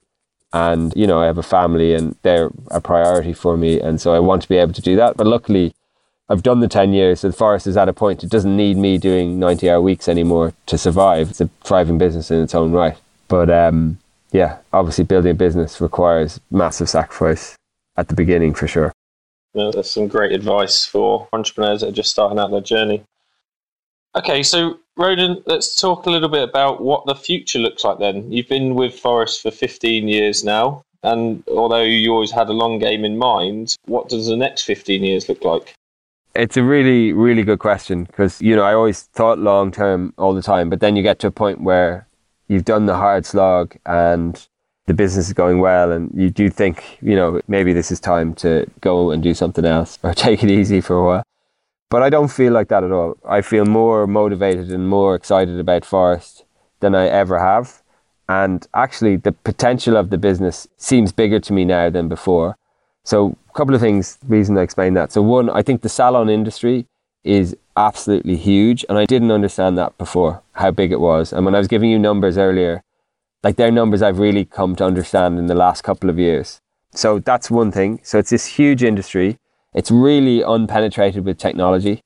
and 0.52 0.92
you 0.94 1.06
know 1.06 1.20
I 1.20 1.26
have 1.26 1.38
a 1.38 1.42
family 1.42 1.94
and 1.94 2.16
they're 2.22 2.50
a 2.70 2.80
priority 2.80 3.32
for 3.32 3.56
me 3.56 3.80
and 3.80 4.00
so 4.00 4.14
I 4.14 4.18
want 4.18 4.42
to 4.42 4.48
be 4.48 4.56
able 4.56 4.72
to 4.74 4.82
do 4.82 4.96
that. 4.96 5.16
But 5.16 5.26
luckily 5.26 5.74
I've 6.28 6.42
done 6.42 6.60
the 6.60 6.68
10 6.68 6.92
years 6.92 7.20
so 7.20 7.28
the 7.28 7.36
Phorest 7.36 7.66
is 7.66 7.76
at 7.76 7.88
a 7.88 7.92
point 7.92 8.22
it 8.22 8.30
doesn't 8.30 8.56
need 8.56 8.76
me 8.76 8.98
doing 8.98 9.38
90 9.38 9.70
hour 9.70 9.80
weeks 9.80 10.08
anymore 10.08 10.52
to 10.66 10.78
survive. 10.78 11.30
It's 11.30 11.40
a 11.40 11.50
thriving 11.62 11.98
business 11.98 12.30
in 12.30 12.42
its 12.42 12.54
own 12.54 12.72
right. 12.72 12.96
But 13.28 13.50
um, 13.50 13.98
yeah 14.30 14.58
obviously 14.72 15.04
building 15.04 15.32
a 15.32 15.34
business 15.34 15.80
requires 15.80 16.40
massive 16.50 16.88
sacrifice 16.88 17.56
at 17.96 18.08
the 18.08 18.14
beginning 18.14 18.54
for 18.54 18.66
sure. 18.68 18.92
Yeah, 19.54 19.70
that's 19.74 19.90
some 19.90 20.08
great 20.08 20.32
advice 20.32 20.84
for 20.84 21.28
entrepreneurs 21.32 21.82
that 21.82 21.88
are 21.88 21.92
just 21.92 22.10
starting 22.10 22.38
out 22.38 22.50
their 22.50 22.60
journey. 22.60 23.04
Okay 24.14 24.42
so 24.42 24.78
Ronan, 24.96 25.42
let's 25.46 25.74
talk 25.74 26.06
a 26.06 26.10
little 26.10 26.28
bit 26.28 26.46
about 26.46 26.82
what 26.82 27.06
the 27.06 27.14
future 27.14 27.58
looks 27.58 27.82
like 27.82 27.98
then. 27.98 28.30
You've 28.30 28.48
been 28.48 28.74
with 28.74 29.00
Phorest 29.00 29.40
for 29.40 29.50
15 29.50 30.06
years 30.06 30.44
now, 30.44 30.84
and 31.02 31.42
although 31.48 31.82
you 31.82 32.12
always 32.12 32.30
had 32.30 32.48
a 32.48 32.52
long 32.52 32.78
game 32.78 33.04
in 33.04 33.16
mind, 33.16 33.74
what 33.86 34.10
does 34.10 34.26
the 34.26 34.36
next 34.36 34.62
15 34.62 35.02
years 35.02 35.28
look 35.28 35.44
like? 35.44 35.74
It's 36.34 36.56
a 36.56 36.62
really, 36.62 37.12
really 37.12 37.42
good 37.42 37.58
question 37.58 38.04
because, 38.04 38.40
you 38.40 38.54
know, 38.54 38.62
I 38.62 38.74
always 38.74 39.02
thought 39.02 39.38
long 39.38 39.72
term 39.72 40.12
all 40.18 40.34
the 40.34 40.42
time, 40.42 40.68
but 40.68 40.80
then 40.80 40.94
you 40.94 41.02
get 41.02 41.18
to 41.20 41.26
a 41.26 41.30
point 41.30 41.62
where 41.62 42.06
you've 42.48 42.64
done 42.64 42.86
the 42.86 42.96
hard 42.96 43.24
slog 43.24 43.74
and 43.86 44.46
the 44.86 44.94
business 44.94 45.28
is 45.28 45.32
going 45.32 45.60
well, 45.60 45.90
and 45.92 46.10
you 46.14 46.28
do 46.28 46.50
think, 46.50 46.98
you 47.00 47.14
know, 47.14 47.40
maybe 47.48 47.72
this 47.72 47.90
is 47.90 48.00
time 48.00 48.34
to 48.34 48.66
go 48.80 49.10
and 49.10 49.22
do 49.22 49.32
something 49.32 49.64
else 49.64 49.98
or 50.02 50.12
take 50.14 50.42
it 50.42 50.50
easy 50.50 50.82
for 50.82 50.96
a 50.98 51.04
while. 51.04 51.22
But 51.92 52.02
I 52.02 52.08
don't 52.08 52.28
feel 52.28 52.54
like 52.54 52.68
that 52.68 52.84
at 52.84 52.90
all. 52.90 53.18
I 53.22 53.42
feel 53.42 53.66
more 53.66 54.06
motivated 54.06 54.70
and 54.70 54.88
more 54.88 55.14
excited 55.14 55.60
about 55.60 55.82
Phorest 55.82 56.44
than 56.80 56.94
I 56.94 57.06
ever 57.06 57.38
have. 57.38 57.82
And 58.30 58.66
actually, 58.72 59.16
the 59.16 59.32
potential 59.32 59.98
of 59.98 60.08
the 60.08 60.16
business 60.16 60.66
seems 60.78 61.12
bigger 61.12 61.38
to 61.40 61.52
me 61.52 61.66
now 61.66 61.90
than 61.90 62.08
before. 62.08 62.56
So, 63.04 63.36
a 63.50 63.52
couple 63.52 63.74
of 63.74 63.82
things, 63.82 64.16
reason 64.26 64.56
I 64.56 64.62
explain 64.62 64.94
that. 64.94 65.12
So, 65.12 65.20
one, 65.20 65.50
I 65.50 65.60
think 65.60 65.82
the 65.82 65.90
salon 65.90 66.30
industry 66.30 66.86
is 67.24 67.54
absolutely 67.76 68.36
huge. 68.36 68.86
And 68.88 68.96
I 68.96 69.04
didn't 69.04 69.30
understand 69.30 69.76
that 69.76 69.98
before, 69.98 70.40
how 70.52 70.70
big 70.70 70.92
it 70.92 71.00
was. 71.00 71.30
And 71.30 71.44
when 71.44 71.54
I 71.54 71.58
was 71.58 71.68
giving 71.68 71.90
you 71.90 71.98
numbers 71.98 72.38
earlier, 72.38 72.82
like 73.42 73.56
their 73.56 73.70
numbers 73.70 74.00
I've 74.00 74.18
really 74.18 74.46
come 74.46 74.76
to 74.76 74.84
understand 74.86 75.38
in 75.38 75.46
the 75.46 75.54
last 75.54 75.82
couple 75.84 76.08
of 76.08 76.18
years. 76.18 76.62
So, 76.94 77.18
that's 77.18 77.50
one 77.50 77.70
thing. 77.70 78.00
So, 78.02 78.18
it's 78.18 78.30
this 78.30 78.46
huge 78.46 78.82
industry. 78.82 79.38
It's 79.74 79.90
really 79.90 80.40
unpenetrated 80.40 81.24
with 81.24 81.38
technology. 81.38 82.02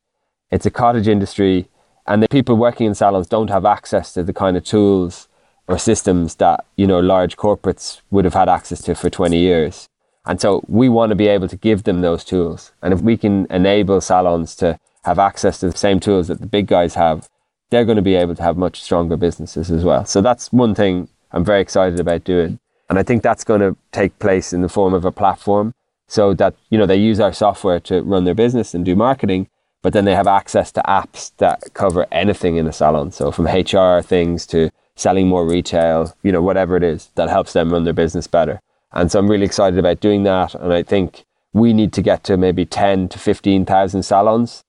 It's 0.50 0.66
a 0.66 0.70
cottage 0.70 1.09
industry, 1.09 1.68
and 2.07 2.22
the 2.22 2.29
people 2.29 2.57
working 2.57 2.87
in 2.87 2.94
salons 2.94 3.26
don't 3.26 3.50
have 3.50 3.64
access 3.64 4.12
to 4.14 4.22
the 4.22 4.33
kind 4.33 4.57
of 4.57 4.64
tools 4.64 5.29
or 5.66 5.76
systems 5.79 6.37
that 6.37 6.64
you 6.76 6.87
know 6.87 7.00
large 7.00 7.37
corporates 7.37 8.00
would 8.11 8.24
have 8.24 8.35
had 8.35 8.48
access 8.48 8.81
to 8.83 8.94
for 8.94 9.11
20 9.11 9.37
years. 9.37 9.88
And 10.24 10.40
so 10.40 10.64
we 10.68 10.88
want 10.88 11.11
to 11.11 11.16
be 11.16 11.26
able 11.26 11.48
to 11.48 11.57
give 11.57 11.85
them 11.85 12.00
those 12.00 12.24
tools. 12.24 12.72
And 12.83 12.94
if 12.94 13.00
we 13.00 13.16
can 13.16 13.46
enable 13.50 14.00
salons 14.00 14.55
to 14.57 14.79
have 15.05 15.18
access 15.18 15.61
to 15.61 15.70
the 15.70 15.76
same 15.76 16.00
tools 16.00 16.29
that 16.29 16.40
the 16.40 16.46
big 16.46 16.66
guys 16.66 16.94
have, 16.94 17.29
they're 17.70 17.85
going 17.85 17.96
to 17.96 18.02
be 18.02 18.14
able 18.14 18.35
to 18.37 18.42
have 18.42 18.57
much 18.57 18.81
stronger 18.81 19.16
businesses 19.16 19.70
as 19.70 19.85
well. 19.85 20.05
So 20.05 20.20
that's 20.20 20.52
one 20.52 20.74
thing 20.74 21.09
I'm 21.33 21.44
very 21.44 21.61
excited 21.61 22.00
about 22.00 22.24
doing. 22.24 22.59
And 22.88 22.98
I 22.98 23.02
think 23.02 23.22
that's 23.22 23.44
going 23.44 23.61
to 23.61 23.76
take 23.90 24.18
place 24.20 24.52
in 24.52 24.62
the 24.62 24.68
form 24.68 24.94
of 24.94 25.05
a 25.05 25.12
platform 25.12 25.74
so 26.09 26.35
that 26.35 26.55
you 26.71 26.79
know 26.79 26.87
they 26.87 26.97
use 26.97 27.21
our 27.21 27.33
software 27.33 27.81
to 27.81 28.03
run 28.03 28.25
their 28.25 28.35
business 28.35 28.75
and 28.75 28.85
do 28.85 28.95
marketing 28.95 29.49
but 29.83 29.92
then 29.92 30.05
they 30.05 30.14
have 30.14 30.27
access 30.27 30.73
to 30.73 30.83
apps 30.88 31.31
that 31.37 31.62
cover 31.75 32.07
anything 32.11 32.57
in 32.57 32.66
a 32.66 32.73
salon. 32.73 33.12
So 33.12 33.31
from 33.31 33.45
hr 33.45 34.01
things 34.03 34.47
to 34.49 34.71
selling 34.97 35.29
more 35.29 35.47
retail 35.47 36.16
you 36.23 36.33
know 36.33 36.42
whatever 36.42 36.77
it 36.77 36.83
is 36.83 37.11
that 37.14 37.29
helps 37.29 37.53
them 37.53 37.73
run 37.73 37.85
their 37.85 37.92
business 37.92 38.27
better. 38.27 38.61
And 38.92 39.11
so 39.11 39.19
i'm 39.19 39.31
really 39.31 39.47
excited 39.47 39.79
about 39.79 40.01
doing 40.01 40.23
that. 40.25 40.55
And 40.55 40.73
i 40.73 40.83
think 40.83 41.25
we 41.53 41.73
need 41.73 41.92
to 41.95 42.03
get 42.03 42.25
to 42.25 42.37
maybe 42.37 42.66
10 42.66 43.09
to 43.09 43.19
15,000 43.19 44.03
salons 44.03 44.62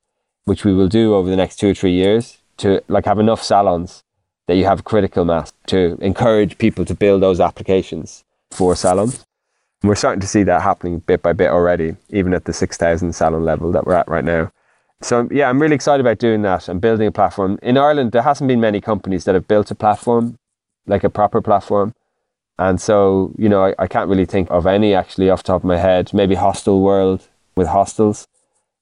which 0.45 0.63
we 0.63 0.73
will 0.73 0.87
do 0.87 1.13
over 1.13 1.29
the 1.29 1.35
next 1.35 1.57
2 1.57 1.71
or 1.71 1.73
3 1.73 1.91
years 1.91 2.37
to 2.57 2.81
like 2.87 3.05
have 3.05 3.19
enough 3.19 3.43
salons 3.43 4.03
that 4.47 4.55
you 4.55 4.63
have 4.63 4.85
critical 4.85 5.25
mass 5.25 5.51
to 5.67 5.97
encourage 5.99 6.57
people 6.57 6.85
to 6.85 6.95
build 6.95 7.21
those 7.21 7.39
applications 7.41 8.23
for 8.51 8.75
salons 8.75 9.26
we're 9.83 9.95
starting 9.95 10.21
to 10.21 10.27
see 10.27 10.43
that 10.43 10.61
happening 10.61 10.99
bit 10.99 11.21
by 11.21 11.33
bit 11.33 11.49
already, 11.49 11.95
even 12.09 12.33
at 12.33 12.45
the 12.45 12.53
6,000 12.53 13.13
salon 13.13 13.43
level 13.43 13.71
that 13.71 13.85
we're 13.85 13.93
at 13.93 14.07
right 14.07 14.23
now. 14.23 14.51
So, 15.01 15.27
yeah, 15.31 15.47
I'm 15.47 15.61
really 15.61 15.75
excited 15.75 16.01
about 16.01 16.17
doing 16.17 16.41
that 16.41 16.67
and 16.67 16.81
building 16.81 17.07
a 17.07 17.11
platform. 17.11 17.59
In 17.61 17.77
Ireland, 17.77 18.11
there 18.11 18.23
hasn't 18.23 18.47
been 18.47 18.59
many 18.59 18.81
companies 18.81 19.25
that 19.25 19.35
have 19.35 19.47
built 19.47 19.69
a 19.69 19.75
platform, 19.75 20.37
like 20.87 21.03
a 21.03 21.09
proper 21.09 21.41
platform. 21.41 21.93
And 22.57 22.81
so, 22.81 23.33
you 23.37 23.47
know, 23.47 23.63
I, 23.63 23.75
I 23.77 23.87
can't 23.87 24.09
really 24.09 24.25
think 24.25 24.49
of 24.49 24.65
any 24.65 24.95
actually 24.95 25.29
off 25.29 25.43
the 25.43 25.47
top 25.47 25.61
of 25.61 25.65
my 25.65 25.77
head. 25.77 26.11
Maybe 26.13 26.35
Hostelworld 26.35 27.27
with 27.55 27.67
hostels, 27.67 28.27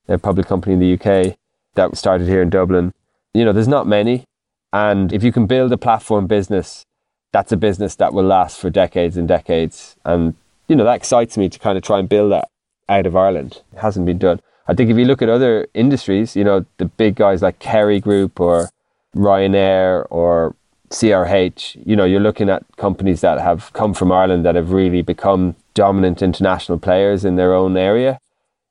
a 0.08 0.18
public 0.18 0.48
company 0.48 0.74
in 0.74 0.80
the 0.80 0.94
UK 0.94 1.36
that 1.74 1.98
started 1.98 2.28
here 2.28 2.42
in 2.42 2.50
Dublin. 2.50 2.94
You 3.34 3.44
know, 3.44 3.52
there's 3.52 3.68
not 3.68 3.86
many. 3.86 4.24
And 4.72 5.12
if 5.12 5.24
you 5.24 5.34
can 5.34 5.46
build 5.46 5.74
a 5.74 5.78
platform 5.78 6.28
business, 6.28 6.86
that's 7.34 7.52
a 7.52 7.58
business 7.58 7.96
that 7.96 8.14
will 8.14 8.24
last 8.24 8.60
for 8.60 8.70
decades 8.70 9.18
and 9.18 9.28
decades. 9.28 9.98
And 10.06 10.36
you 10.68 10.76
know, 10.76 10.84
that 10.84 10.96
excites 10.96 11.38
me 11.38 11.50
to 11.50 11.60
kind 11.60 11.78
of 11.78 11.84
try 11.84 12.00
and 12.00 12.10
build 12.10 12.32
that 12.32 12.50
out 12.90 13.06
of 13.06 13.16
Ireland. 13.16 13.62
It 13.74 13.80
hasn't 13.80 14.06
been 14.06 14.18
done. 14.18 14.40
I 14.68 14.74
think 14.74 14.90
if 14.90 14.98
you 14.98 15.06
look 15.06 15.22
at 15.22 15.30
other 15.30 15.68
industries, 15.74 16.36
you 16.36 16.44
know, 16.44 16.66
the 16.78 16.86
big 16.86 17.16
guys 17.16 17.42
like 17.42 17.60
Kerry 17.60 18.00
Group 18.00 18.40
or 18.40 18.70
Ryanair 19.16 20.08
or 20.10 20.56
CRH, 20.90 21.86
you 21.86 21.96
know, 21.96 22.06
you're 22.06 22.20
looking 22.20 22.50
at 22.50 22.64
companies 22.78 23.22
that 23.22 23.40
have 23.40 23.72
come 23.74 23.94
from 23.94 24.12
Ireland 24.12 24.46
that 24.46 24.56
have 24.56 24.72
really 24.72 25.02
become 25.02 25.56
dominant 25.74 26.22
international 26.22 26.80
players 26.80 27.26
in 27.26 27.36
their 27.36 27.54
own 27.54 27.78
area 27.78 28.20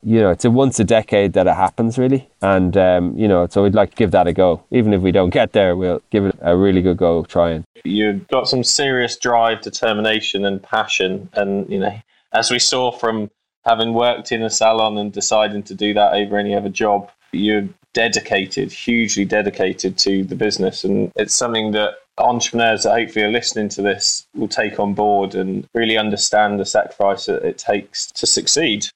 you 0.05 0.21
know, 0.21 0.31
it's 0.31 0.45
a 0.45 0.51
once 0.51 0.79
a 0.79 0.85
decade 0.85 1.33
that 1.33 1.47
it 1.47 1.55
happens, 1.55 1.99
really. 1.99 2.29
And, 2.43 2.77
um, 2.77 3.17
you 3.17 3.27
know, 3.27 3.47
so 3.47 3.63
we'd 3.63 3.75
like 3.75 3.91
to 3.91 3.97
give 3.97 4.11
that 4.11 4.27
a 4.27 4.33
go. 4.33 4.63
Even 4.71 4.93
if 4.93 5.01
we 5.01 5.13
don't 5.13 5.31
get 5.31 5.53
there, 5.53 5.77
we'll 5.77 6.03
give 6.11 6.27
it 6.27 6.37
a 6.43 6.57
really 6.57 6.83
good 6.83 6.99
go 6.99 7.25
trying. 7.25 7.65
You've 7.85 8.29
got 8.29 8.49
some 8.49 8.63
serious 8.63 9.17
drive, 9.17 9.63
determination, 9.63 10.45
and 10.45 10.63
passion. 10.63 11.31
And, 11.33 11.69
you 11.71 11.79
know, 11.81 11.99
as 12.33 12.51
we 12.51 12.59
saw 12.59 12.93
from 12.93 13.31
having 13.65 13.95
worked 13.95 14.31
in 14.31 14.43
a 14.43 14.51
salon 14.51 14.99
and 14.99 15.11
deciding 15.11 15.63
to 15.65 15.75
do 15.75 15.95
that 15.95 16.13
over 16.13 16.37
any 16.37 16.55
other 16.55 16.69
job, 16.69 17.11
you're 17.33 17.69
dedicated, 17.95 18.73
hugely 18.73 19.25
dedicated 19.25 19.97
to 19.99 20.25
the 20.25 20.37
business. 20.37 20.85
And 20.85 21.13
it's 21.17 21.35
something 21.35 21.73
that 21.73 21.95
entrepreneurs 22.19 22.83
that 22.83 22.93
hopefully 22.93 23.25
are 23.25 23.31
listening 23.31 23.71
to 23.71 23.83
this 23.83 24.27
will 24.35 24.49
take 24.49 24.79
on 24.79 24.93
board 24.93 25.35
and 25.35 25.67
really 25.75 25.97
understand 25.97 26.61
the 26.61 26.67
sacrifice 26.67 27.27
that 27.27 27.43
it 27.43 27.57
takes 27.57 28.11
to 28.13 28.27
succeed 28.27 28.87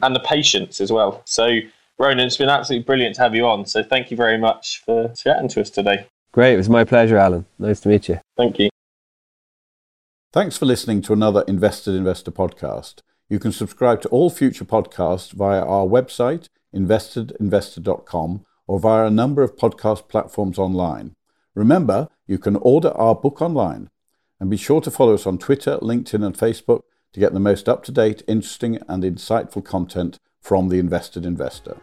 and 0.00 0.14
the 0.14 0.20
patience 0.20 0.80
as 0.80 0.92
well. 0.92 1.22
So, 1.24 1.58
Ronan, 1.98 2.26
it's 2.26 2.36
been 2.36 2.48
absolutely 2.48 2.84
brilliant 2.84 3.16
to 3.16 3.22
have 3.22 3.34
you 3.34 3.46
on. 3.46 3.66
So, 3.66 3.82
thank 3.82 4.10
you 4.10 4.16
very 4.16 4.38
much 4.38 4.82
for 4.84 5.12
chatting 5.14 5.48
to 5.48 5.60
us 5.60 5.70
today. 5.70 6.06
Great. 6.32 6.54
It 6.54 6.58
was 6.58 6.68
my 6.68 6.84
pleasure, 6.84 7.16
Alan. 7.16 7.46
Nice 7.58 7.80
to 7.80 7.88
meet 7.88 8.08
you. 8.08 8.20
Thank 8.36 8.58
you. 8.58 8.68
Thanks 10.32 10.58
for 10.58 10.66
listening 10.66 11.02
to 11.02 11.12
another 11.12 11.42
Invested 11.48 11.94
Investor 11.94 12.30
podcast. 12.30 13.00
You 13.28 13.38
can 13.38 13.52
subscribe 13.52 14.02
to 14.02 14.08
all 14.08 14.30
future 14.30 14.64
podcasts 14.64 15.32
via 15.32 15.60
our 15.60 15.86
website, 15.86 16.48
investedinvestor.com, 16.74 18.44
or 18.66 18.78
via 18.78 19.06
a 19.06 19.10
number 19.10 19.42
of 19.42 19.56
podcast 19.56 20.08
platforms 20.08 20.58
online. 20.58 21.14
Remember, 21.54 22.08
you 22.26 22.38
can 22.38 22.56
order 22.56 22.90
our 22.90 23.14
book 23.14 23.42
online. 23.42 23.90
And 24.38 24.48
be 24.48 24.56
sure 24.56 24.80
to 24.82 24.90
follow 24.90 25.14
us 25.14 25.26
on 25.26 25.38
Twitter, 25.38 25.78
LinkedIn, 25.78 26.24
and 26.24 26.36
Facebook 26.36 26.82
to 27.12 27.20
get 27.20 27.32
the 27.32 27.40
most 27.40 27.68
up 27.68 27.82
to 27.84 27.92
date, 27.92 28.22
interesting, 28.28 28.78
and 28.88 29.02
insightful 29.02 29.64
content 29.64 30.18
from 30.40 30.68
the 30.68 30.78
invested 30.78 31.26
investor. 31.26 31.76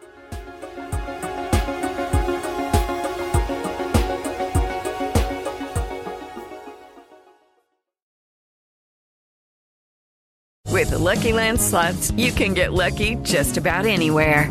With 10.76 10.90
With 10.90 10.98
Lucky 10.98 11.32
Land 11.32 11.60
slots, 11.60 12.10
you 12.12 12.30
can 12.30 12.52
get 12.52 12.74
lucky 12.74 13.14
just 13.22 13.56
about 13.56 13.86
anywhere. 13.86 14.50